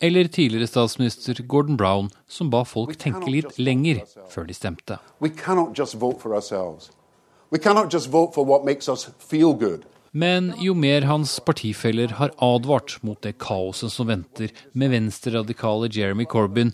[0.00, 5.02] Eller tidligere statsminister Gordon Brown, som ba folk tenke litt lenger før de stemte.
[5.18, 6.92] We cannot just vote for ourselves.
[7.50, 9.89] We cannot just vote for what makes us feel good.
[10.10, 16.26] Men jo mer hans partifeller har advart mot det kaoset som venter med venstreradikale Jeremy
[16.26, 16.72] Corbyn,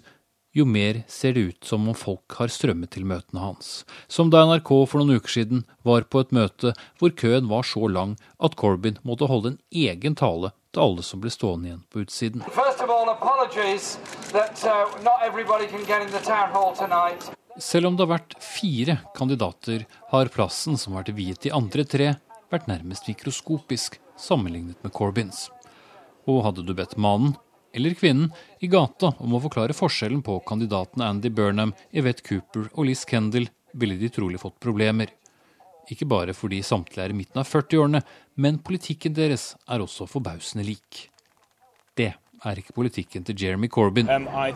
[0.57, 3.85] jo mer ser det ut som om folk har strømmet til møtene hans.
[4.09, 7.85] Som da NRK for noen uker siden var på et møte hvor køen var så
[7.93, 12.07] lang at Corbyn måtte holde en egen tale til alle som ble stående igjen på
[12.07, 12.41] utsiden.
[12.41, 12.57] Uh,
[17.61, 21.85] Selv om det har vært fire kandidater, har plassen som har vært viet de andre
[21.85, 22.15] tre,
[22.53, 25.47] vært nærmest mikroskopisk sammenlignet med Corbyns.
[26.27, 27.37] Og hadde du bedt mannen,
[27.77, 28.31] eller kvinnen,
[28.65, 33.51] i gata om å forklare forskjellen på kandidatene Andy Burnham, Yvette Cooper og Liz Kendal,
[33.77, 35.13] ville de trolig fått problemer.
[35.93, 38.01] Ikke bare fordi samtlige er i midten av 40-årene,
[38.43, 41.07] men politikken deres er også forbausende lik.
[41.97, 44.09] Det er ikke politikken til Jeremy Corbyn.
[44.11, 44.51] Um, a,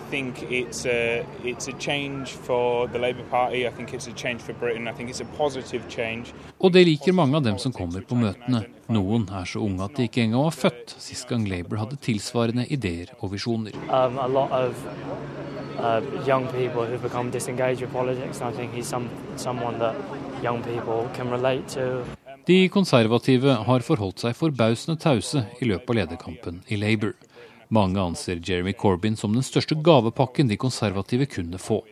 [6.59, 8.65] Og det liker mange av dem som kommer på møtene.
[8.91, 12.67] Noen er så unge at de ikke engang var født sist gang Labour hadde tilsvarende
[12.69, 13.77] ideer og visjoner.
[13.89, 14.19] Um,
[15.81, 19.95] uh, young people who've become disengaged with politics, and I think he's some, someone that
[20.43, 22.05] young people can relate to.
[22.47, 27.13] De konservative har forholdt seg forbausende tause i løpet av lederkampen i Labour.
[27.71, 31.85] Mange anser Jeremy Corbyn som den største gavepakken de konservative kunne få.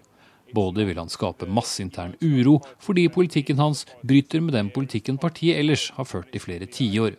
[0.54, 5.90] Både vil han skape masseintern uro fordi politikken hans bryter med den politikken partiet ellers
[5.94, 7.14] har ført i flere tiår,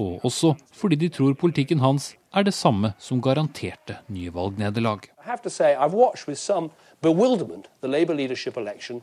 [0.00, 5.04] og også fordi de tror politikken hans er det samme som garanterte nye valgnederlag.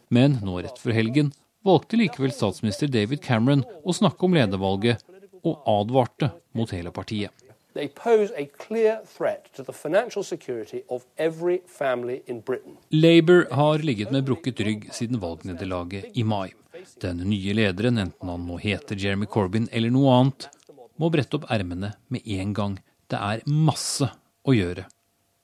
[0.10, 1.34] Men nå rett før helgen
[1.66, 5.04] valgte likevel statsminister David Cameron å snakke om ledervalget,
[5.46, 7.45] og advarte mot hele partiet.
[7.76, 12.78] They pose a clear threat to the financial security of every family in Britain.
[12.90, 16.54] Labour har ligget med brukket rygg siden valgnederlaget i mai.
[17.02, 20.48] Den nye lederen, enten han nå heter Jeremy Corbyn eller noe annet,
[20.96, 22.80] må brette opp ermene med en gang.
[23.12, 24.08] Det er masse
[24.48, 24.88] å gjøre.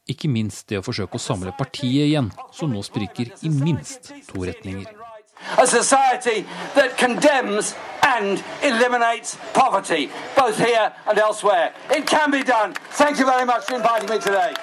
[0.07, 4.47] Ikke minst det å forsøke å samle partiet igjen, som nå spriker i minst to
[4.47, 5.00] retninger.
[5.57, 7.75] A society that condemns
[8.17, 11.71] and eliminates poverty, both here and elsewhere.
[11.89, 12.73] It can be done.
[12.91, 14.53] Thank you very much for inviting me today.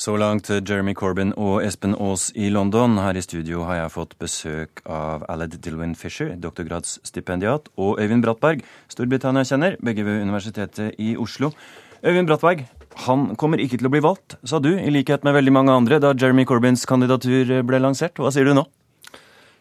[0.00, 2.98] Så langt Jeremy Corbyn og Espen Aas i London.
[2.98, 8.62] Her i studio har jeg fått besøk av Aled Dilwin Fisher, doktorgradsstipendiat, og Øyvind Brattberg,
[8.88, 11.52] Storbritannia-kjenner, begge ved Universitetet i Oslo.
[12.00, 12.64] Øyvind Brattberg,
[13.04, 16.00] han kommer ikke til å bli valgt, sa du, i likhet med veldig mange andre,
[16.00, 18.16] da Jeremy Corbyns kandidatur ble lansert.
[18.16, 18.64] Hva sier du nå?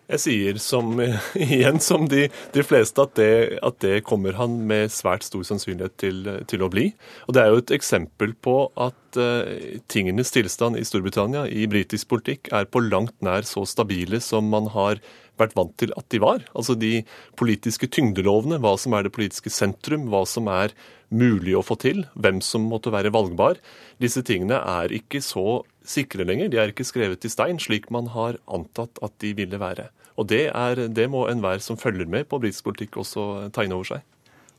[0.10, 0.96] Jeg sier som,
[1.38, 5.98] igjen som de, de fleste at det, at det, kommer han med svært stor sannsynlighet
[6.02, 6.90] til, til, å bli.
[7.28, 9.46] Og Det er jo et eksempel på at uh,
[9.92, 14.72] tingenes tilstand i Storbritannia, i britisk politikk, er på langt nær så stabile som man
[14.74, 15.02] har
[15.40, 16.44] vært vant til at de var.
[16.58, 17.04] Altså de
[17.40, 20.74] politiske tyngdelovene, hva som er det politiske sentrum, hva som er
[21.10, 23.62] mulig å få til, hvem som måtte være valgbar.
[24.02, 26.52] Disse tingene er ikke så sikre lenger.
[26.52, 29.90] De er ikke skrevet i stein, slik man har antatt at de ville være.
[30.20, 33.94] Og det, er, det må enhver som følger med på britisk politikk også tegne over
[33.94, 34.06] seg.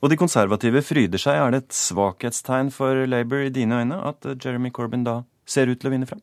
[0.00, 1.36] Og de konservative fryder seg.
[1.36, 5.80] Er det et svakhetstegn for Labour i dine øyne at Jeremy Corbyn da ser ut
[5.80, 6.22] til å vinne frem?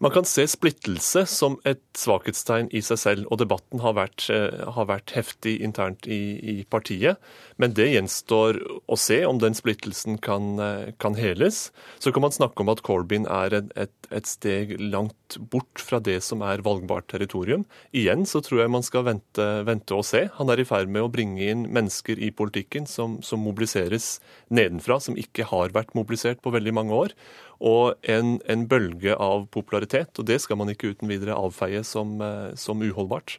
[0.00, 4.62] Man kan se splittelse som et svakhetstegn i seg selv, og debatten har vært, eh,
[4.72, 7.20] har vært heftig internt i, i, partiet.
[7.60, 11.70] Men det gjenstår å se om den splittelsen kan, eh, kan heles.
[12.00, 16.00] Så kan man snakke om at Corbyn er et, et, et, steg langt bort fra
[16.00, 17.66] det som er valgbart territorium.
[17.92, 20.30] Igjen så tror jeg man skal vente, vente og se.
[20.38, 24.96] Han er i ferd med å bringe inn mennesker i politikken som, som mobiliseres nedenfra,
[24.98, 27.12] som ikke har vært mobilisert på veldig mange år
[27.60, 30.16] og en, en, bølge av popularitet.
[30.18, 33.36] Og det skal man ikke uten videre avfeie som, eh, som, uholdbart.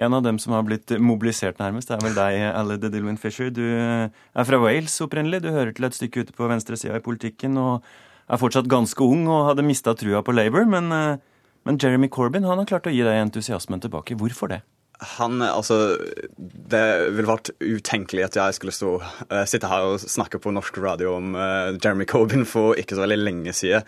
[0.00, 3.50] En av dem som har blitt mobilisert nærmest, er vel deg, Alle de Dillwyn Fisher.
[3.52, 5.42] Du er fra Wales opprinnelig.
[5.44, 7.84] Du hører til et stykke ute på venstresida i politikken og
[8.32, 10.64] er fortsatt ganske ung og hadde mista trua på Labour.
[10.64, 11.18] Men, eh,
[11.64, 14.16] men Jeremy Corbyn han har klart å gi deg entusiasmen tilbake.
[14.16, 14.62] Hvorfor det?
[15.02, 15.98] Han, altså,
[16.38, 18.94] Det ville vært utenkelig at jeg skulle stå,
[19.32, 23.04] uh, sitte her og snakke på norsk radio om uh, Jeremy Corbyn for ikke så
[23.04, 23.86] veldig lenge siden.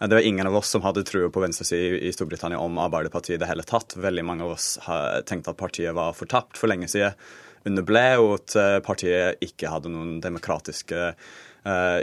[0.00, 3.38] Uh, det var ingen av oss som hadde trua på venstresiden i Storbritannia om Arbeiderpartiet
[3.38, 3.96] i det hele tatt.
[4.00, 7.16] Veldig mange av oss har tenkt at partiet var fortapt for lenge siden
[7.64, 11.14] under ble, og at partiet ikke hadde noen demokratiske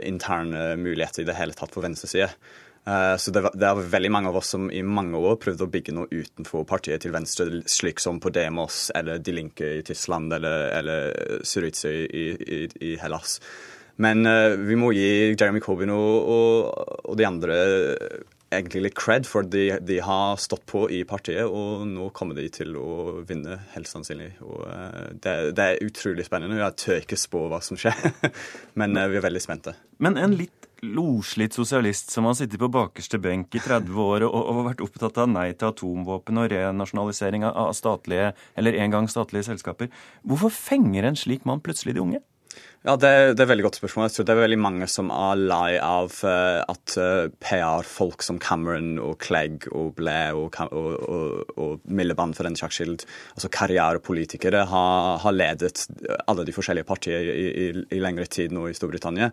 [0.10, 2.34] interne muligheter i det hele tatt på venstresiden.
[2.86, 5.94] Eh, så det, er veldig mange av oss som i mange år prøvde å bygge
[5.94, 10.72] noe utenfor partiet til venstre, slik som på Demos eller De Linke i Tyskland eller,
[10.80, 13.38] eller Syriza i, i, i, Hellas.
[14.02, 17.58] Men uh, vi må gi Jeremy Corbyn og, og, og, de andre
[18.52, 22.48] egentlig litt cred for de, de, har stått på i partiet, og nå kommer de
[22.54, 24.34] til å vinne, helt sannsynlig.
[24.44, 26.60] Og, uh, det, det, er utrolig spennende.
[26.62, 28.12] Jeg tør ikke spå hva som skjer,
[28.80, 29.76] men uh, vi er veldig spente.
[30.02, 34.34] Men en litt loslitt sosialist som har sittet på bakerste benk i 30 år og,
[34.40, 39.52] og, vært opptatt av nei til atomvåpen og renasjonalisering av statlige, eller en gang statlige
[39.52, 39.92] selskaper.
[40.26, 42.24] Hvorfor fenger en slik mann plutselig de unge?
[42.82, 44.08] Ja, det, det, er et veldig godt spørsmål.
[44.08, 48.40] Jeg tror det er veldig mange som er lei av uh, at eh, PR-folk som
[48.42, 53.52] Cameron og Clegg og Blair og, og, og, og Milleband, for den saks skyld, altså
[53.54, 55.86] karrierepolitikere, har, har, ledet
[56.26, 59.30] alle de forskjellige partier i, i, i lengre tid nå i Storbritannia.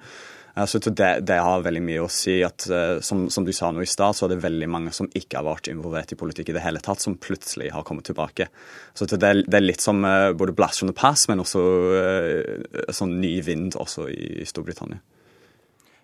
[0.66, 2.38] Så det, det, har veldig mye å si.
[2.42, 5.11] at eh, som, som du sa nå i stad, så er det veldig mange som
[5.14, 8.49] ikke har vært involvert i politikk i det hele tatt, som plutselig har kommet tilbake.
[8.97, 12.90] Så det, det er litt som uh, både blast from the past, men også uh,
[12.94, 15.03] sånn ny vind også i Storbritannia.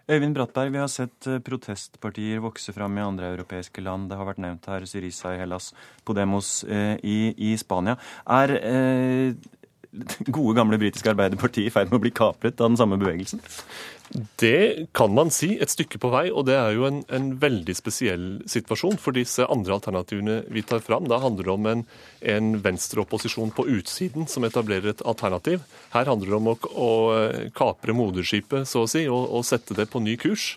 [0.05, 4.11] Øyvind Brattberg, vi har sett protestpartier vokse fram i andre europeiske land.
[4.11, 5.71] Det har vært nevnt her Syriza i Hellas,
[6.05, 7.97] Podemos eh, i, i, Spania.
[8.29, 9.33] Er eh,
[10.37, 13.43] gode, gamle britiske Arbeiderpartiet i ferd med å bli kapret av den samme bevegelsen?
[14.39, 17.75] Det kan man si et stykke på vei, og det er jo en, en, veldig
[17.75, 18.99] spesiell situasjon.
[19.01, 21.85] For disse andre alternativene vi tar fram, da handler det om en,
[22.35, 25.65] en venstreopposisjon på utsiden som etablerer et alternativ.
[25.97, 26.91] Her handler det om å, å
[27.57, 30.53] kapre moderskipet, så å si, og, og sette det på ny kurs.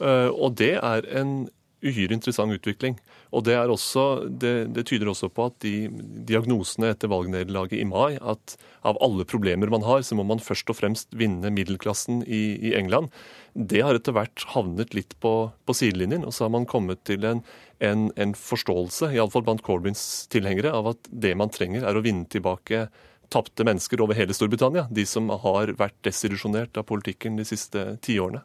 [0.00, 1.44] Uh, og det er en
[1.84, 2.98] uhyre interessant utvikling.
[3.34, 5.88] Og det, også, det, det, tyder også på at de
[6.28, 10.72] diagnosene etter valgnederlaget i mai, at av alle problemer man har, så må man først
[10.72, 13.10] og fremst vinne middelklassen i, i England,
[13.54, 15.34] det har etter hvert havnet litt på,
[15.66, 16.24] på, sidelinjen.
[16.26, 17.44] Og så har man kommet til en,
[17.84, 22.28] en, en forståelse, iallfall blant Corbyns tilhengere, av at det man trenger, er å vinne
[22.30, 22.88] tilbake
[23.30, 24.88] tapte mennesker over hele Storbritannia.
[24.90, 28.42] De som har vært desillusjonert av politikken de siste tiårene.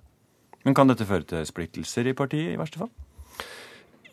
[0.65, 2.93] Men kan dette føre til splittelser i partiet, i verste fall?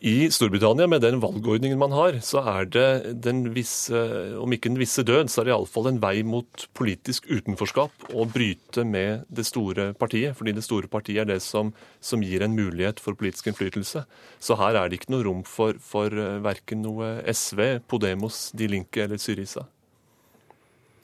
[0.03, 2.87] I Storbritannia, med den valgordningen man har, så er det
[3.23, 3.95] den visse,
[4.35, 8.25] om ikke den visse død, så er det iallfall en vei mot politisk utenforskap å
[8.27, 10.35] bryte med det store partiet.
[10.35, 11.71] Fordi det store partiet er det som,
[12.03, 14.03] som gir en mulighet for politisk innflytelse.
[14.43, 18.67] Så her er det ikke noe rom for, for eh, verken noe SV, Podemos, De
[18.75, 19.69] Linke eller Syriza.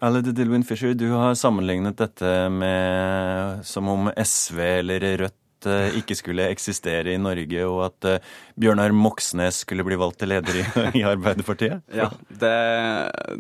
[0.04, 6.48] Aled Dilwin Fisher, du har sammenlignet dette med som om SV eller Rødt ikke skulle
[6.54, 10.64] eksistere i Norge, og at uh, Bjørnar Moxnes skulle bli valgt til leder i,
[11.02, 11.84] i Arbeiderpartiet?
[11.96, 12.54] Ja, det,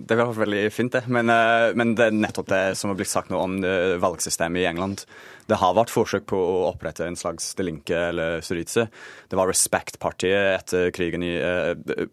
[0.09, 1.05] det var veldig fint, det.
[1.07, 3.59] Men, uh, men, det er nettopp det som har blitt sagt nå om
[4.01, 5.05] valgsystemet i England.
[5.49, 8.85] Det har vært forsøk på å opprette en slags Delinke eller Syriza.
[9.29, 11.33] Det var Respect-partiet etter krigen i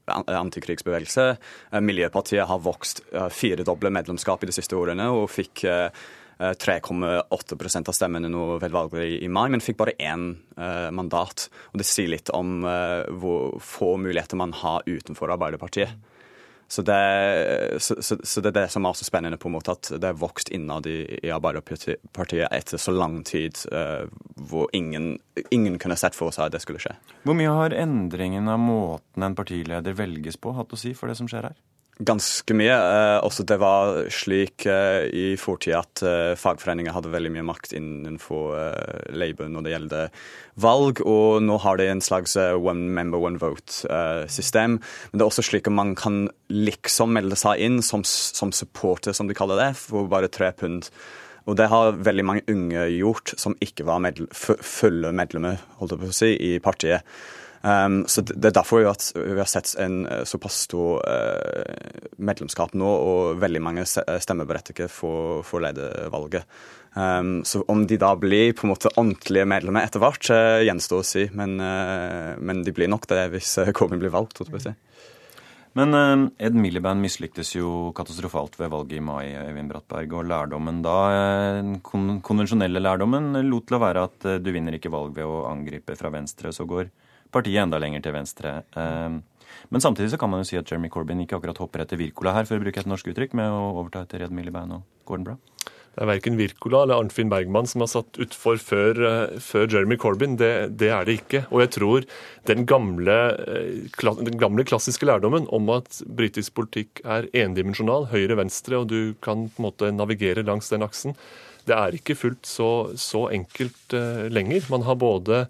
[0.09, 1.27] antikrigsbevegelse.
[1.85, 3.03] Miljøpartiet har vokst
[3.37, 5.67] firedoble medlemskap i de siste årene og fikk
[6.39, 11.49] 3,8 eh, av stemmene nå ved valget i mai, men fikk bare én eh, mandat.
[11.72, 15.97] Og Det sier litt om eh, hvor få muligheter man har utenfor Arbeiderpartiet.
[16.68, 19.76] Så det, så, så, så det, er det som er så spennende, på en måte,
[19.76, 25.12] at det er vokst innad i, i Arbeiderpartiet etter så lang tid uh, hvor ingen,
[25.55, 26.97] ingen, kunne sett for seg at det skulle skje.
[27.22, 31.14] Hvor mye har endringen av måten en partileder velges på hatt å si for det
[31.20, 31.57] som skjer her?
[31.97, 32.74] Ganske mye.
[32.76, 37.72] Eh, også det var slik eh, i fortid at eh, fagforeninger hadde veldig mye makt
[37.78, 40.26] innenfor eh, Labour når det gjelder
[40.61, 44.76] valg, og nå har de en slags one member, one vote-system.
[44.76, 49.16] Men det er også slik at man kan liksom melde seg inn som, som supporter,
[49.16, 50.90] som de kaller det, for bare tre pund.
[51.49, 56.05] Og det har veldig mange unge gjort som ikke var medle fulle medlemmer holdt jeg
[56.05, 57.09] på å si, i partiet.
[57.67, 62.09] Um, så Det er derfor vi har, vi har sett en uh, såpass stor uh,
[62.23, 66.47] medlemskap nå, og veldig mange eh, stemmeberettigede for, for ledervalget.
[66.95, 71.03] Um, så om de da blir på en måte ordentlige medlemmer etter hvert, uh, gjenstår
[71.03, 71.25] å si.
[71.37, 74.39] Men, men, de blir nok det hvis Kåben blir valgt.
[74.39, 74.77] tror jeg.
[75.77, 75.93] Men
[76.41, 80.14] Ed Miliband mislyktes jo katastrofalt ved valget i mai, Øyvind Brattberg.
[80.17, 80.95] Og lærdommen da,
[81.59, 85.99] den konvensjonelle lærdommen, lot til å være at du vinner ikke valg ved å angripe
[85.99, 86.55] fra venstre.
[86.55, 86.89] Så går
[87.37, 88.59] partiet enda lenger til venstre.
[88.80, 89.22] Ehm,
[89.72, 92.34] men samtidig så kan man jo si at Jeremy Corbyn ikke akkurat hopper etter Wirkola
[92.37, 94.72] her, for å bruke et norsk uttrykk, med å overta etter Red Miliband.
[94.78, 95.37] og Gordon bra?
[95.97, 99.97] Det er verken Wirkola eller Arnfinn Bergman som har satt utfor før, eh, før Jeremy
[99.97, 100.37] Corbyn.
[100.37, 101.47] Det, det, er det ikke.
[101.49, 102.05] Og jeg tror
[102.45, 103.16] den gamle,
[103.49, 109.49] eh, den gamle klassiske lærdommen om at britisk politikk er endimensjonal, høyre-venstre, og du kan
[109.49, 111.16] på en måte navigere langs den aksen,
[111.66, 112.70] det er ikke fullt så,
[113.01, 114.68] så enkelt uh, lenger.
[114.70, 115.47] Man har både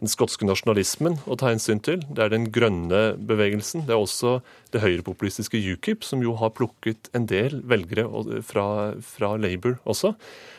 [0.00, 2.00] den skotske nasjonalismen å ta hensyn til.
[2.08, 3.84] Det er den grønne bevegelsen.
[3.88, 4.38] Det er også
[4.72, 8.06] det høyrepopulistiske UKIP, som jo har plukket en del velgere
[8.46, 8.66] fra,
[9.04, 10.14] fra Labour også.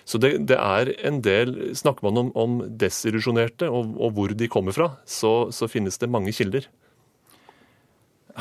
[0.05, 4.49] Så det, det, er en del Snakker man om, om desillusjonerte og, og, hvor de
[4.51, 6.67] kommer fra, så, så finnes det mange kilder.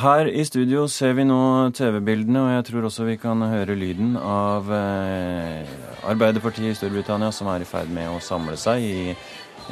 [0.00, 4.14] Her i studio ser vi nå TV-bildene, og jeg tror også vi kan høre lyden
[4.16, 5.66] av eh,
[6.06, 9.16] Arbeiderpartiet i Storbritannia som er i ferd med å samle seg i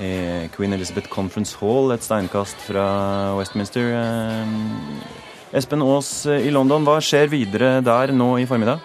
[0.01, 2.87] i Queen Elizabeth Conference Hall, et steinkast fra
[3.39, 3.93] Westminster.
[5.53, 8.85] Espen Aas eh, i London, hva skjer videre der nå i formiddag?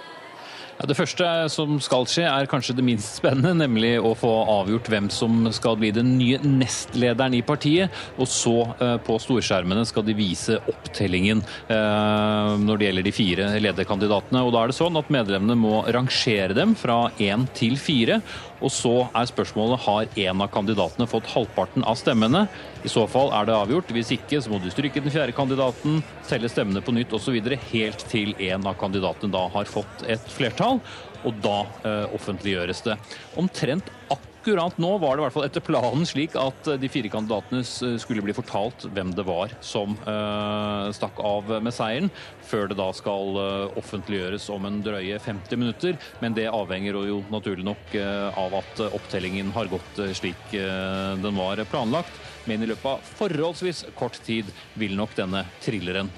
[0.73, 4.89] Ja, det første som skal skje, er kanskje det minst spennende, nemlig å få avgjort
[4.89, 7.93] hvem som skal bli den nye nestlederen i partiet.
[8.17, 13.51] Og så eh, på storskjermene skal de vise opptellingen eh, når det gjelder de fire
[13.67, 14.41] lederkandidatene.
[14.41, 18.19] Og da er det sånn at medlemmene må rangere dem fra én til fire.
[18.63, 22.45] Og så er spørsmålet har en av kandidatene fått halvparten av stemmene.
[22.83, 23.91] I så fall er det avgjort.
[23.95, 27.39] Hvis ikke så må du stryke den fjerde kandidaten, telle stemmene på nytt osv.
[27.69, 30.79] helt til en av kandidatene da har fått et flertall.
[31.23, 32.99] Og da eh, offentliggjøres det.
[33.39, 37.07] Omtrent akkurat akkurat nå var det i hvert fall etter planen slik at de fire
[37.07, 42.09] kandidatene skulle bli fortalt hvem det var som uh, stakk av med seieren,
[42.43, 45.95] før det da skal uh, offentliggjøres om en drøye 50 minutter.
[46.19, 51.61] Men det avhenger jo naturlig nok uh, av at opptellingen har gått slik den var
[51.71, 52.11] planlagt.
[52.43, 56.09] Men i løpet av forholdsvis kort tid vil nok denne thrilleren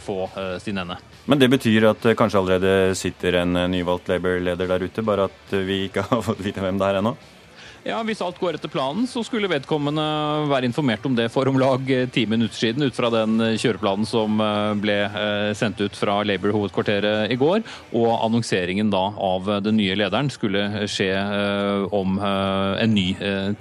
[0.00, 0.28] få
[0.62, 0.94] sin ende.
[1.26, 5.86] Men det betyr at kanskje allerede sitter en nyvalgt Labour-leder der ute, bare at vi
[5.88, 7.16] ikke har fått vite hvem det er ennå?
[7.86, 10.02] Ja, Hvis alt går etter planen, så skulle vedkommende
[10.50, 13.54] være informert om det for om lag eh, ti minutter siden, ut fra den eh,
[13.62, 14.96] kjøreplanen som eh, ble
[15.54, 17.62] sendt ut fra Labour-hovedkvarteret i går.
[17.94, 21.12] Og annonseringen da av den nye lederen skulle skje
[21.94, 23.06] om en ny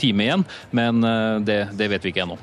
[0.02, 0.46] time igjen.
[0.76, 1.06] Men
[1.46, 2.40] det, det vet vi ikke ennå.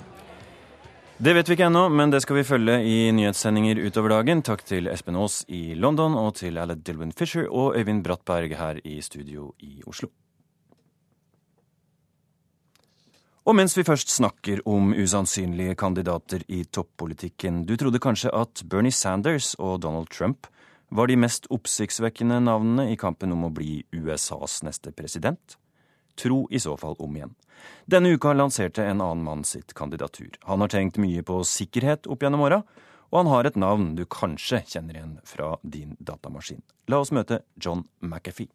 [1.22, 4.46] Det vet vi ikke ennå, men det skal vi følge i nyhetssendinger utover dagen.
[4.46, 8.82] Takk til Espen Aas i London og til Aled Dilwin Fisher og Øyvind Brattberg her
[8.86, 10.12] i studio i Oslo.
[13.42, 18.94] Og mens vi først snakker om usannsynlige kandidater i toppolitikken, du trodde kanskje at Bernie
[18.94, 20.46] Sanders og Donald Trump
[20.94, 25.56] var de mest oppsiktsvekkende navnene i kampen om å bli USAs neste president?
[26.14, 27.34] Tro i så fall om igjen.
[27.90, 30.30] Denne uka lanserte en annen mann sitt kandidatur.
[30.46, 32.62] Han har tenkt mye på sikkerhet opp gjennom åra,
[33.10, 36.62] og han har et navn du kanskje kjenner igjen fra din datamaskin.
[36.86, 38.52] La oss møte John McAfee.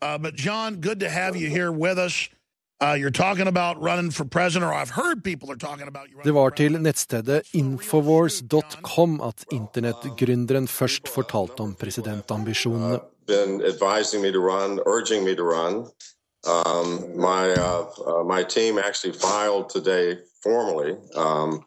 [0.00, 2.30] Uh, John, good to have you here with us.
[2.82, 6.22] Uh, you're talking about running for president, or I've heard people are talking about you
[6.24, 13.00] Det var til nettstedet infowars.com at internettgründeren først fortalte om presidentambisjonene.
[14.36, 14.80] run,
[15.40, 15.86] run.
[16.46, 18.44] Um, my uh, uh, my
[20.42, 20.96] formally.
[21.16, 21.64] Um,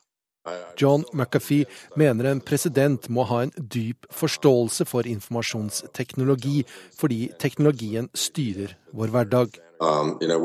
[0.82, 6.66] John McAfee mener en president må ha en dyp forståelse for informasjonsteknologi,
[7.00, 9.48] fordi teknologien styrer vår hverdag.
[9.84, 10.40] um, you know,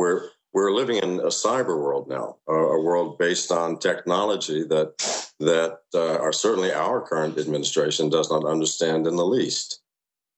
[0.58, 4.90] we're living in a cyber world now, a, a world based on technology that
[5.38, 9.82] that uh, are certainly our current administration does not understand in the least.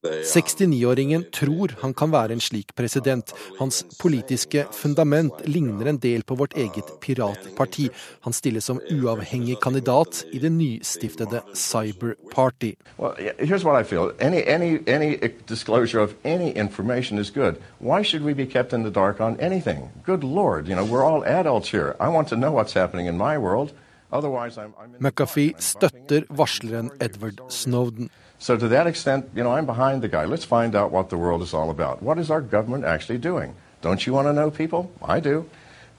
[0.03, 3.34] They, uh, 69-åringen tror han kan være en slik president.
[3.59, 7.90] Hans politiske fundament ligner en del på vårt eget piratparti.
[8.24, 12.72] Han stiller som uavhengig kandidat i det nystiftede Cyber Party.
[12.98, 14.12] Well, yeah, here's what I feel.
[14.20, 15.16] Any, any, any
[15.48, 17.61] disclosure of any information is good.
[17.78, 19.90] Why should we be kept in the dark on anything?
[20.07, 21.94] Good Lord, you know, we're all adults here.
[22.01, 23.72] I want to know what's happening in my world.
[24.12, 28.11] Otherwise, I'm, I'm in McAfee støtter varsleren Edward Snowden.
[28.41, 30.24] So to that extent, you know, I'm behind the guy.
[30.24, 32.03] Let's find out what the world is all about.
[32.03, 33.55] What is our government actually doing?
[33.82, 34.91] Don't you want to know, people?
[35.03, 35.45] I do.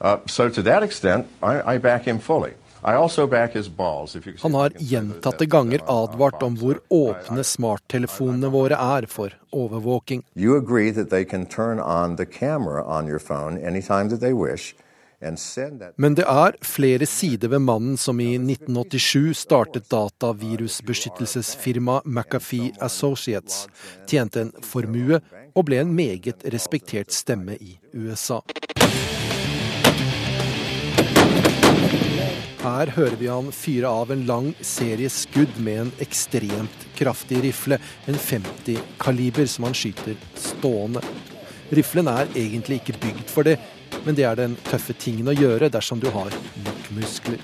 [0.00, 2.54] Uh, so to that extent, I, I back him fully.
[2.82, 4.16] I also back his balls.
[4.16, 10.24] If you Han har gjentatte ganger advart om hvor åpne smarttelefonene våre er for overvåking.
[10.34, 14.32] You agree that they can turn on the camera on your phone anytime that they
[14.32, 14.74] wish
[15.96, 23.66] Men det er flere sider ved mannen som i 1987 startet datavirusbeskyttelsesfirmaet McAfee Associates,
[24.10, 25.20] tjente en formue
[25.54, 28.40] og ble en meget respektert stemme i USA.
[32.62, 37.80] Her hører vi han fyre av en lang serie skudd med en ekstremt kraftig rifle,
[38.06, 41.02] en 50 kaliber som han skyter stående.
[41.74, 43.56] Riflen er egentlig ikke bygd for det,
[44.04, 46.32] men det er den tøffe tingen å gjøre dersom du har
[46.64, 47.38] nok muskler.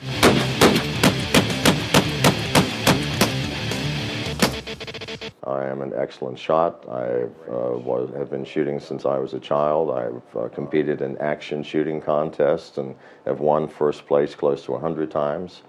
[5.49, 6.85] I am an excellent shot.
[6.89, 9.91] I uh, was, have been shooting since I was a child.
[9.91, 12.95] I've uh, competed in action shooting contests and
[13.25, 15.63] have won first place close to 100 times.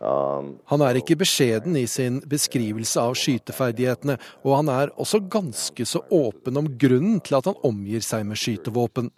[0.00, 5.86] Um, Han er ikke beskjeden i sin beskrivelse av skyteferdighetene, og han er også ganske
[5.88, 9.08] så åpen om grunnen til at han omgir seg med skytevåpen.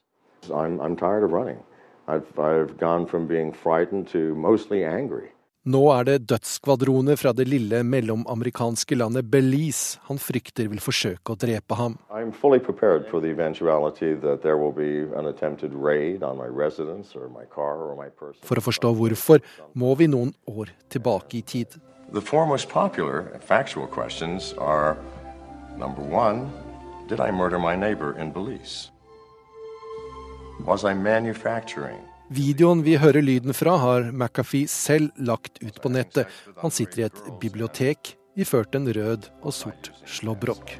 [0.51, 1.62] I'm, I'm tired of running.
[2.09, 5.28] I've, I've gone from being frightened to mostly angry.
[5.68, 11.36] Nå er det dødsskvadroner fra det lille mellomamerikanske landet Belize han frykter vil forsøke å
[11.36, 11.99] drepe ham.
[12.09, 16.46] I'm fully prepared for the eventuality that there will be an attempted raid on my
[16.46, 18.40] residence or my car or my person.
[18.49, 19.44] For å forstå hvorfor
[19.74, 21.76] må vi noen år tilbake i tid.
[22.12, 24.96] The four most popular factual questions are
[25.76, 26.49] number one,
[27.09, 28.88] did I murder my neighbor in Belize?
[30.66, 31.98] Was I manufacturing?
[32.28, 36.26] Videoen vi hører lyden fra, har McAfee selv lagt ut på nettet.
[36.61, 40.74] Han sitter i et bibliotek iført en rød og sort slåbrok.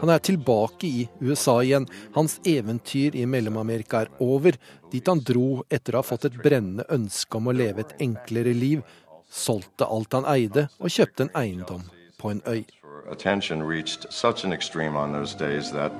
[0.00, 1.86] Han er tilbake i USA igjen.
[2.16, 4.56] Hans eventyr i Mellom-Amerika er over,
[4.92, 8.54] dit han dro etter å ha fått et brennende ønske om å leve et enklere
[8.56, 8.86] liv,
[9.28, 11.84] solgte alt han eide og kjøpte en eiendom
[12.22, 12.64] på en øy.
[13.10, 15.92] Attention reached such an extreme on those days that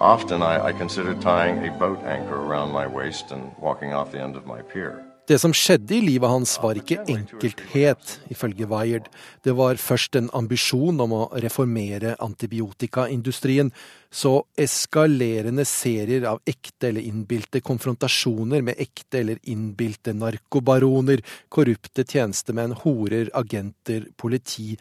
[0.00, 4.22] often I, I considered tying a boat anchor around my waist and walking off the
[4.24, 4.92] end of my pier.
[5.28, 9.10] Det som skjedde i livet hans var ikke enkelthet, ifølge Wired.
[9.44, 13.68] Det var først en ambisjon om å reformere antibiotikaindustrien,
[14.08, 21.20] så eskalerende serier av ekte eller innbilte konfrontasjoner med ekte eller innbilte narkobaroner,
[21.52, 24.78] korrupte tjenestemenn, horer, agenter, politi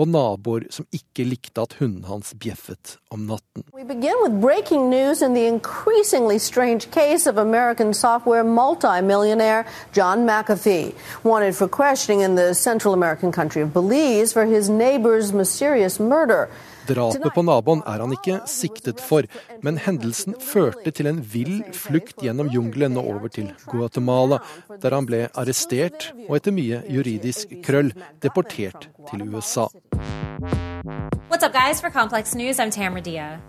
[0.00, 3.64] og naboer som ikke likte at hunden hans bjeffet om natten.
[3.72, 10.26] We begin with breaking news in the increasingly strange case of American software multimillionaire John
[10.26, 16.00] McAfee, wanted for questioning in the Central American country of Belize for his neighbor's mysterious
[16.00, 16.48] murder.
[16.86, 19.26] Drapet på naboen er han ikke siktet for,
[19.62, 24.40] men hendelsen førte til en vill flukt gjennom jungelen og over til Guatemala,
[24.82, 27.92] der han ble arrestert og etter mye juridisk krøll
[28.24, 29.68] deportert til USA.
[31.28, 31.80] What's up, guys?
[31.80, 33.40] For Complex News, I'm Tamara Dia.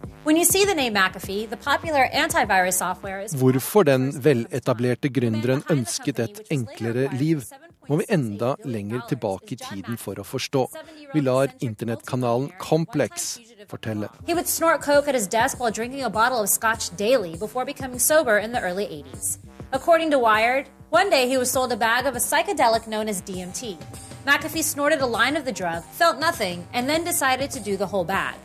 [3.38, 7.42] Hvorfor den veletablerte gründeren ønsket et enklere liv,
[7.90, 10.68] må vi enda lenger tilbake i tiden for å forstå.
[11.14, 14.08] Vi lar internettkanalen Complex fortelle.
[14.26, 17.66] He would snort coke at his desk while drinking a bottle of scotch daily before
[17.66, 19.40] becoming sober in the early 80s.
[19.74, 23.22] According to Wired, one day he was sold a bag of a psychedelic known as
[23.22, 23.78] DMT.
[24.26, 27.86] McAfee snorted a line of the drug, felt nothing, and then decided to do the
[27.86, 28.36] whole bag.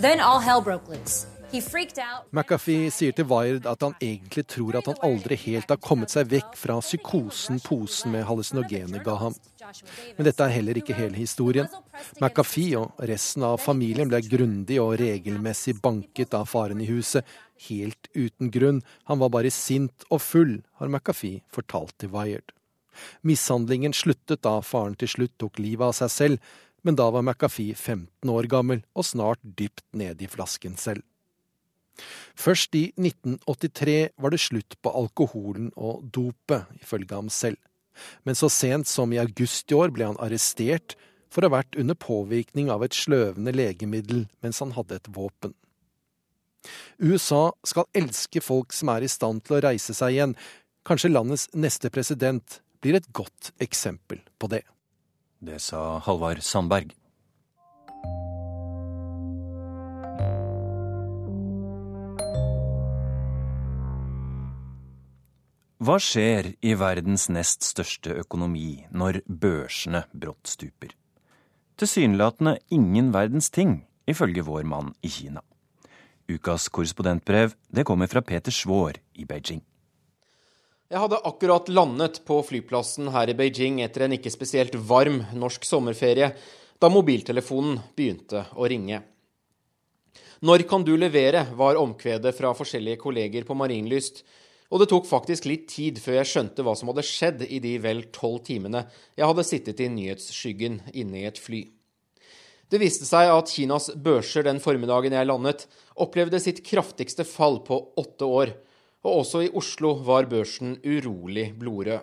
[0.00, 1.26] Then all hell broke loose.
[2.32, 6.26] McAfee sier til Wired at han egentlig tror at han aldri helt har kommet seg
[6.32, 9.36] vekk fra psykosen posen med hallusinogenet ga ham.
[10.18, 11.70] Men dette er heller ikke hele historien.
[12.18, 17.24] McAfee og resten av familien ble grundig og regelmessig banket av faren i huset,
[17.70, 18.82] helt uten grunn.
[19.06, 22.56] Han var bare sint og full, har McAfee fortalt til Wired.
[23.26, 26.54] Mishandlingen sluttet da faren til slutt tok livet av seg selv,
[26.86, 31.02] men da var McAfee 15 år gammel og snart dypt nede i flasken selv.
[32.36, 37.56] Først i 1983 var det slutt på alkoholen og dopet, ifølge ham selv.
[38.28, 40.98] Men så sent som i august i år ble han arrestert
[41.32, 45.56] for å ha vært under påvirkning av et sløvende legemiddel mens han hadde et våpen.
[46.98, 50.36] USA skal elske folk som er i stand til å reise seg igjen.
[50.86, 54.62] Kanskje landets neste president blir et godt eksempel på det.
[55.40, 56.94] Det sa Halvard Sandberg.
[65.86, 70.90] Hva skjer i verdens nest største økonomi når børsene brått stuper?
[71.76, 75.44] Tilsynelatende ingen verdens ting, ifølge vår mann i Kina.
[76.26, 79.62] Ukas korrespondentbrev det kommer fra Peter Svaar i Beijing.
[80.86, 85.64] Jeg hadde akkurat landet på flyplassen her i Beijing etter en ikke spesielt varm norsk
[85.66, 86.28] sommerferie,
[86.78, 89.00] da mobiltelefonen begynte å ringe.
[90.46, 94.20] Når kan du levere, var omkvedet fra forskjellige kolleger på Marienlyst.
[94.70, 97.72] Og det tok faktisk litt tid før jeg skjønte hva som hadde skjedd i de
[97.82, 98.84] vel tolv timene
[99.16, 101.64] jeg hadde sittet i nyhetsskyggen inne i et fly.
[102.70, 105.66] Det viste seg at Kinas børser den formiddagen jeg landet,
[105.98, 108.54] opplevde sitt kraftigste fall på åtte år,
[109.06, 112.02] og også i Oslo var børsen urolig blodrød.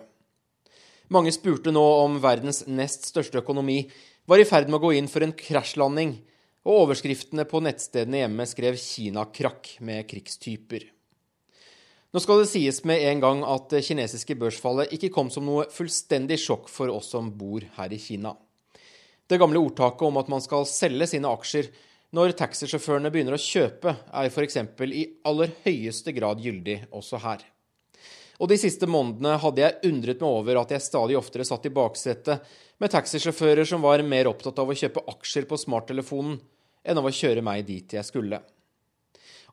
[1.12, 3.82] Mange spurte nå om verdens nest største økonomi
[4.30, 6.16] var i ferd med å gå inn for en krasjlanding,
[6.64, 10.88] og overskriftene på nettstedene hjemme skrev 'Kina-krakk' med krigstyper.
[12.14, 15.66] Nå skal det sies med en gang at det kinesiske børsfallet ikke kom som noe
[15.66, 18.36] fullstendig sjokk for oss som bor her i Kina.
[19.28, 21.68] Det gamle ordtaket om at man skal selge sine aksjer
[22.14, 24.60] når taxisjåførene begynner å kjøpe, er f.eks.
[24.86, 27.42] i aller høyeste grad gyldig også her.
[28.42, 31.74] Og de siste månedene hadde jeg undret meg over at jeg stadig oftere satt i
[31.74, 36.40] baksetet med taxisjåfører som var mer opptatt av å kjøpe aksjer på smarttelefonen
[36.84, 38.42] enn av å kjøre meg dit jeg skulle.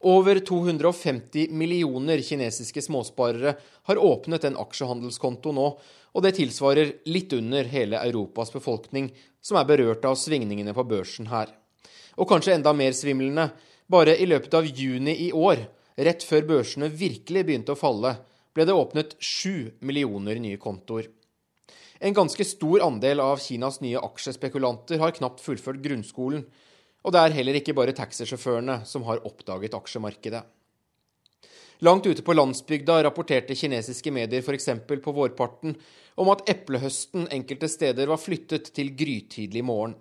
[0.01, 3.53] Over 250 millioner kinesiske småsparere
[3.89, 5.67] har åpnet en aksjehandelskonto nå,
[6.11, 9.11] og det tilsvarer litt under hele Europas befolkning,
[9.45, 11.53] som er berørt av svingningene på børsen her.
[12.19, 13.49] Og kanskje enda mer svimlende,
[13.91, 15.63] bare i løpet av juni i år,
[15.99, 18.15] rett før børsene virkelig begynte å falle,
[18.55, 21.07] ble det åpnet sju millioner nye kontoer.
[22.01, 26.47] En ganske stor andel av Kinas nye aksjespekulanter har knapt fullført grunnskolen,
[27.01, 30.41] og det er heller ikke bare taxisjåførene som har oppdaget aksjemarkedet.
[31.81, 34.67] Langt ute på landsbygda rapporterte kinesiske medier f.eks.
[35.01, 35.73] på vårparten
[36.21, 39.95] om at eplehøsten enkelte steder var flyttet til grytidlig morgen.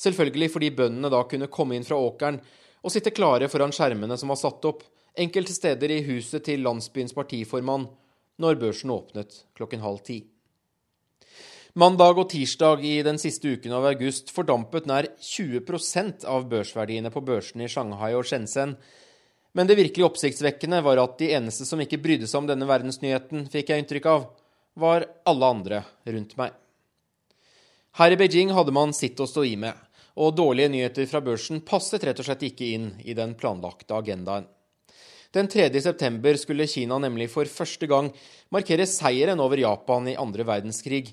[0.00, 2.40] Selvfølgelig fordi bøndene da kunne komme inn fra åkeren
[2.84, 4.82] og sitte klare foran skjermene som var satt opp,
[5.14, 7.86] enkelte steder i huset til landsbyens partiformann,
[8.42, 10.24] når børsen åpnet klokken halv ti.
[11.74, 17.22] Mandag og tirsdag i den siste uken av august fordampet nær 20% av børsverdiene på
[17.26, 18.76] børsene i Shanghai og Shenzhen.
[19.54, 23.48] Men det virkelig oppsiktsvekkende var at de eneste som ikke brydde seg om denne verdensnyheten,
[23.50, 24.28] fikk jeg inntrykk av,
[24.78, 26.54] var alle andre rundt meg.
[27.98, 29.74] Her i Beijing hadde man sitt å stå i med,
[30.14, 34.46] og dårlige nyheter fra børsen passet rett og slett ikke inn i den planlagte agendaen.
[35.34, 35.66] Den 3.
[35.82, 38.12] september skulle Kina nemlig for første gang
[38.54, 41.08] markere seieren over Japan i andre verdenskrig,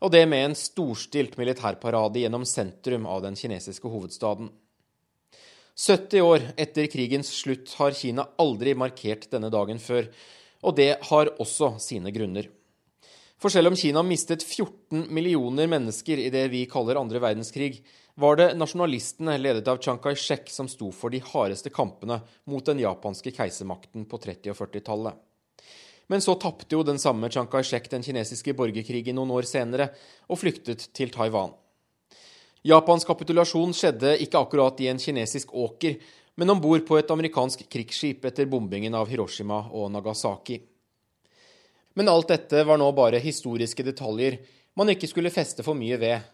[0.00, 4.48] og det med en storstilt militærparade gjennom sentrum av den kinesiske hovedstaden.
[5.76, 10.08] 70 år etter krigens slutt har Kina aldri markert denne dagen før,
[10.64, 12.48] og det har også sine grunner.
[13.36, 17.82] For selv om Kina mistet 14 millioner mennesker i det vi kaller andre verdenskrig,
[18.16, 22.80] var det nasjonalistene ledet av Chiang Kai-shek som sto for de hardeste kampene mot den
[22.80, 25.18] japanske keisermakten på 30- og 40-tallet.
[26.08, 29.90] Men så tapte jo den samme Chiang Kai-shek den kinesiske borgerkrigen noen år senere,
[30.32, 31.52] og flyktet til Taiwan.
[32.66, 35.98] Japans kapitulasjon skjedde ikke akkurat i en kinesisk åker,
[36.40, 40.56] men om bord på et amerikansk krigsskip etter bombingen av Hiroshima og Nagasaki.
[41.96, 44.40] Men alt dette var nå bare historiske detaljer
[44.76, 46.24] man ikke skulle feste for mye ved,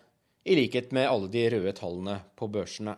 [0.45, 2.97] i likhet med alle de røde tallene på børsene.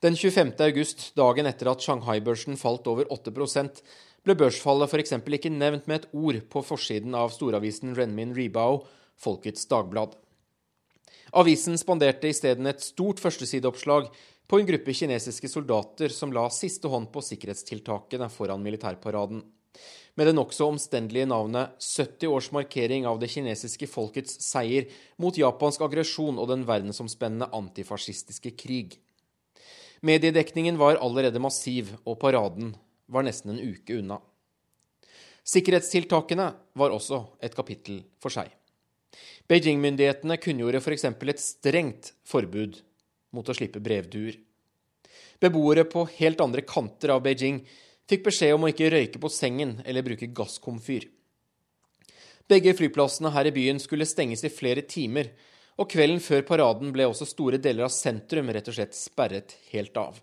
[0.00, 0.54] Den 25.
[0.64, 3.82] august, dagen etter at Shanghai-børsen falt over 8%
[4.24, 5.12] ble børsfallet f.eks.
[5.12, 8.82] ikke nevnt med et ord på forsiden av storavisen Renmin Ribao,
[9.20, 10.16] Folkets Dagblad.
[11.36, 14.08] Avisen spanderte isteden et stort førstesideoppslag
[14.50, 19.44] på en gruppe kinesiske soldater som la siste hånd på sikkerhetstiltakene foran militærparaden.
[20.18, 24.88] Med det nokså omstendelige navnet 70 års markering av det kinesiske folkets seier
[25.22, 28.98] mot japansk aggresjon og den verdensomspennende antifascistiske krig.
[30.00, 32.74] Mediedekningen var allerede massiv, og paraden
[33.06, 34.18] var nesten en uke unna.
[35.44, 38.48] Sikkerhetstiltakene var også et kapittel for seg.
[39.50, 41.04] Beijing-myndighetene kunngjorde f.eks.
[41.10, 42.78] et strengt forbud
[43.34, 44.38] mot å slippe brevduer.
[45.40, 47.62] Beboere på helt andre kanter av Beijing
[48.10, 51.06] fikk beskjed om å ikke røyke på sengen eller bruke gasskomfyr.
[52.50, 55.30] Begge flyplassene her i byen skulle stenges i flere timer,
[55.78, 59.96] og kvelden før paraden ble også store deler av sentrum rett og slett sperret helt
[59.96, 60.18] av.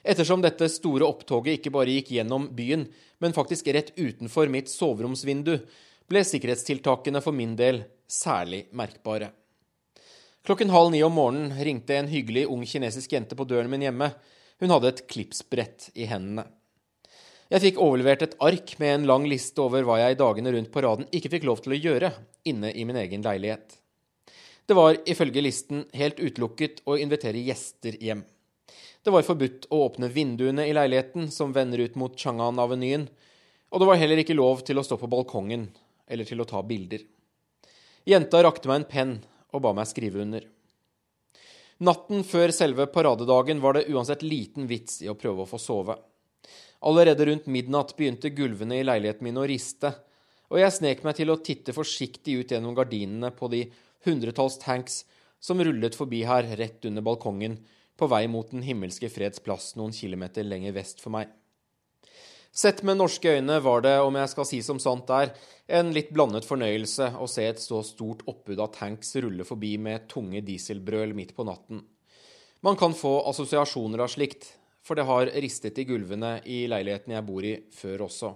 [0.00, 2.86] Ettersom dette store opptoget ikke bare gikk gjennom byen,
[3.20, 5.58] men faktisk rett utenfor mitt soveromsvindu,
[6.10, 9.32] ble sikkerhetstiltakene for min del særlig merkbare.
[10.46, 14.08] Klokken halv ni om morgenen ringte en hyggelig ung kinesisk jente på døren min hjemme.
[14.62, 16.46] Hun hadde et klipsbrett i hendene.
[17.50, 20.70] Jeg fikk overlevert et ark med en lang liste over hva jeg i dagene rundt
[20.70, 22.10] på raden ikke fikk lov til å gjøre
[22.46, 23.72] inne i min egen leilighet.
[24.70, 28.22] Det var ifølge listen helt utelukket å invitere gjester hjem.
[29.02, 33.08] Det var forbudt å åpne vinduene i leiligheten som vender ut mot Chang'an-avenyen,
[33.74, 35.66] og det var heller ikke lov til å stå på balkongen
[36.06, 37.02] eller til å ta bilder.
[38.06, 39.16] Jenta rakte meg en penn
[39.50, 40.46] og ba meg skrive under.
[41.82, 45.98] Natten før selve paradedagen var det uansett liten vits i å prøve å få sove.
[46.80, 49.92] Allerede rundt midnatt begynte gulvene i leiligheten min å riste,
[50.50, 53.66] og jeg snek meg til å titte forsiktig ut gjennom gardinene på de
[54.06, 55.02] hundretalls tanks
[55.40, 57.58] som rullet forbi her rett under balkongen,
[57.96, 61.28] på vei mot Den himmelske freds plass noen kilometer lenger vest for meg.
[62.50, 65.30] Sett med norske øyne var det, om jeg skal si som sant er,
[65.68, 70.08] en litt blandet fornøyelse å se et så stort oppbud av tanks rulle forbi med
[70.10, 71.84] tunge dieselbrøl midt på natten.
[72.66, 74.48] Man kan få assosiasjoner av slikt,
[74.84, 78.32] for det har ristet i gulvene i leiligheten jeg bor i, før også.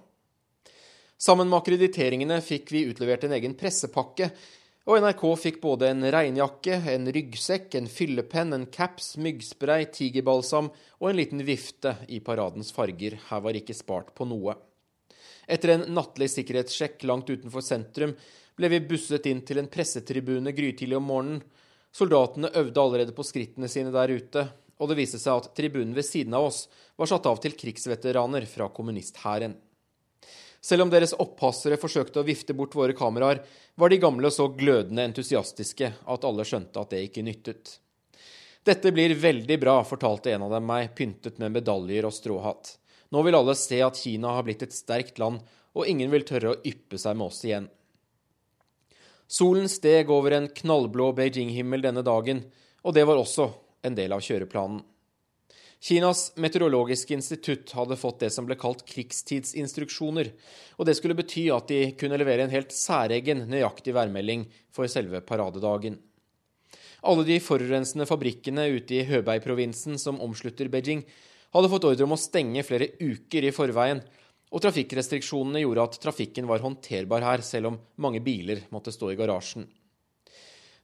[1.20, 4.28] Sammen med akkrediteringene fikk vi utlevert en egen pressepakke
[4.84, 11.08] og NRK fikk både en regnjakke, en ryggsekk, en fyllepenn, en caps, myggspray, tigerbalsam og
[11.08, 13.16] en liten vifte i paradens farger.
[13.30, 14.58] Her var ikke spart på noe.
[15.48, 18.12] Etter en nattlig sikkerhetssjekk langt utenfor sentrum
[18.58, 21.40] ble vi busset inn til en pressetribune grytidlig om morgenen.
[21.94, 24.44] Soldatene øvde allerede på skrittene sine der ute,
[24.84, 26.66] og det viste seg at tribunen ved siden av oss
[27.00, 29.56] var satt av til krigsveteraner fra kommunisthæren.
[30.64, 33.42] Selv om deres opphassere forsøkte å vifte bort våre kameraer,
[33.76, 37.74] var de gamle så glødende entusiastiske at alle skjønte at det ikke nyttet.
[38.64, 42.78] Dette blir veldig bra, fortalte en av dem meg, pyntet med medaljer og stråhatt.
[43.12, 45.42] Nå vil alle se at Kina har blitt et sterkt land,
[45.76, 47.68] og ingen vil tørre å yppe seg med oss igjen.
[49.28, 52.44] Solen steg over en knallblå Beijing-himmel denne dagen,
[52.84, 53.50] og det var også
[53.84, 54.82] en del av kjøreplanen.
[55.84, 60.30] Kinas meteorologiske institutt hadde fått det som ble kalt krigstidsinstruksjoner,
[60.80, 65.20] og det skulle bety at de kunne levere en helt særegen, nøyaktig værmelding for selve
[65.28, 65.98] paradedagen.
[67.04, 71.04] Alle de forurensende fabrikkene ute i Høbei-provinsen som omslutter Beijing,
[71.52, 74.00] hadde fått ordre om å stenge flere uker i forveien,
[74.54, 79.18] og trafikkrestriksjonene gjorde at trafikken var håndterbar her, selv om mange biler måtte stå i
[79.20, 79.68] garasjen.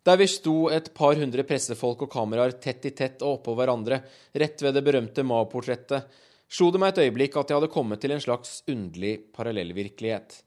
[0.07, 3.99] Der vi sto et par hundre pressefolk og kameraer tett i tett og oppå hverandre,
[4.33, 6.07] rett ved det berømte Mao-portrettet,
[6.49, 10.39] slo det meg et øyeblikk at jeg hadde kommet til en slags underlig parallellvirkelighet,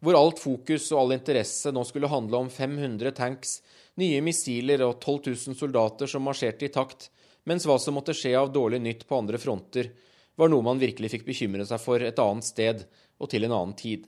[0.00, 3.58] hvor alt fokus og all interesse nå skulle handle om 500 tanks,
[3.98, 7.10] nye missiler og 12 000 soldater som marsjerte i takt,
[7.50, 9.90] mens hva som måtte skje av dårlig nytt på andre fronter,
[10.38, 12.86] var noe man virkelig fikk bekymre seg for et annet sted
[13.18, 14.06] og til en annen tid.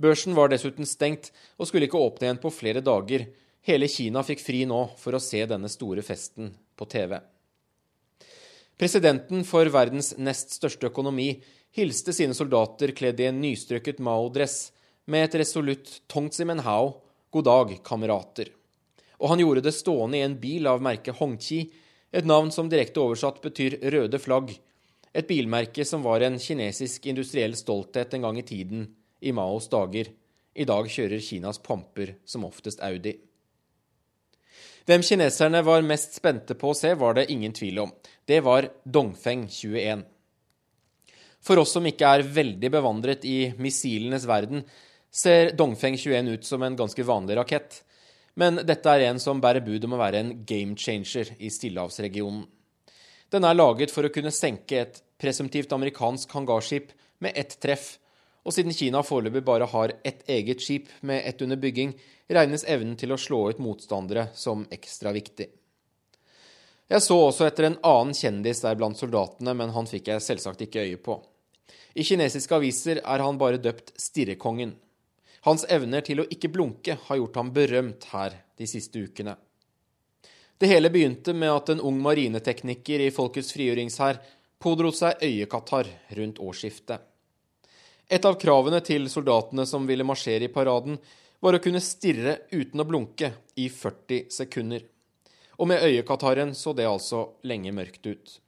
[0.00, 1.28] Børsen var dessuten stengt
[1.60, 3.28] og skulle ikke åpne igjen på flere dager,
[3.64, 7.16] Hele Kina fikk fri nå for å se denne store festen på TV.
[8.76, 11.30] Presidenten for verdens nest største økonomi
[11.72, 14.58] hilste sine soldater kledd i en nystrøket Mao-dress
[15.08, 16.92] med et resolutt Tongzi Menhao,
[17.32, 18.52] god dag, kamerater.
[19.22, 21.64] Og han gjorde det stående i en bil av merket Hongqi,
[22.12, 24.52] et navn som direkte oversatt betyr røde flagg,
[25.14, 28.90] et bilmerke som var en kinesisk industriell stolthet en gang i tiden,
[29.24, 30.12] i Maos dager.
[30.54, 33.16] I dag kjører Kinas pamper som oftest Audi.
[34.84, 37.92] Hvem kineserne var mest spente på å se, var det ingen tvil om.
[38.28, 40.02] Det var Dongfeng 21.
[41.44, 44.64] For oss som ikke er veldig bevandret i missilenes verden,
[45.08, 47.80] ser Dongfeng 21 ut som en ganske vanlig rakett.
[48.36, 52.44] Men dette er en som bærer bud om å være en game changer i stillehavsregionen.
[53.32, 56.92] Den er laget for å kunne senke et presumptivt amerikansk hangarskip
[57.24, 57.94] med ett treff,
[58.44, 61.94] og siden Kina foreløpig bare har ett eget skip med ett under bygging,
[62.28, 65.48] regnes evnen til å slå ut motstandere som ekstra viktig.
[66.92, 70.66] Jeg så også etter en annen kjendis der blant soldatene, men han fikk jeg selvsagt
[70.66, 71.16] ikke øye på.
[71.94, 74.74] I kinesiske aviser er han bare døpt Stirrekongen.
[75.48, 79.36] Hans evner til å ikke blunke har gjort ham berømt her de siste ukene.
[80.60, 84.20] Det hele begynte med at en ung marinetekniker i Folkets frigjøringshær
[84.62, 87.00] pådro seg øyekatarr rundt årsskiftet.
[88.08, 90.98] Et av kravene til soldatene som ville marsjere i paraden,
[91.40, 93.30] var å kunne stirre uten å blunke
[93.60, 94.84] i 40 sekunder.
[95.60, 98.38] Og med øyekataren så det altså lenge mørkt ut.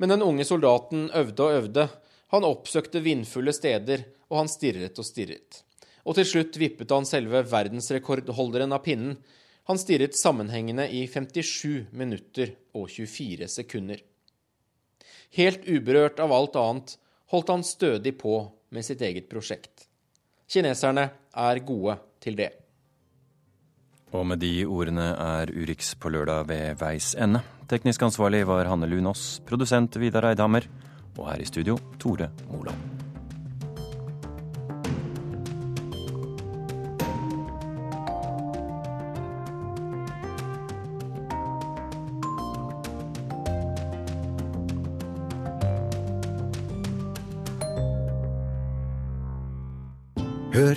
[0.00, 1.88] Men den unge soldaten øvde og øvde.
[2.32, 5.62] Han oppsøkte vindfulle steder, og han stirret og stirret.
[6.06, 9.18] Og til slutt vippet han selve verdensrekordholderen av pinnen.
[9.68, 14.00] Han stirret sammenhengende i 57 minutter og 24 sekunder.
[15.36, 16.96] Helt uberørt av alt annet
[17.30, 18.38] holdt han stødig på
[18.70, 19.86] med sitt eget prosjekt.
[20.50, 22.50] Kineserne er gode til det.
[24.10, 27.44] Og med de ordene er Urix på lørdag ved veis ende.
[27.70, 30.66] Teknisk ansvarlig var Hanne Lunås, produsent Vidar Eidhammer,
[31.18, 32.99] og her i studio Tore Moland.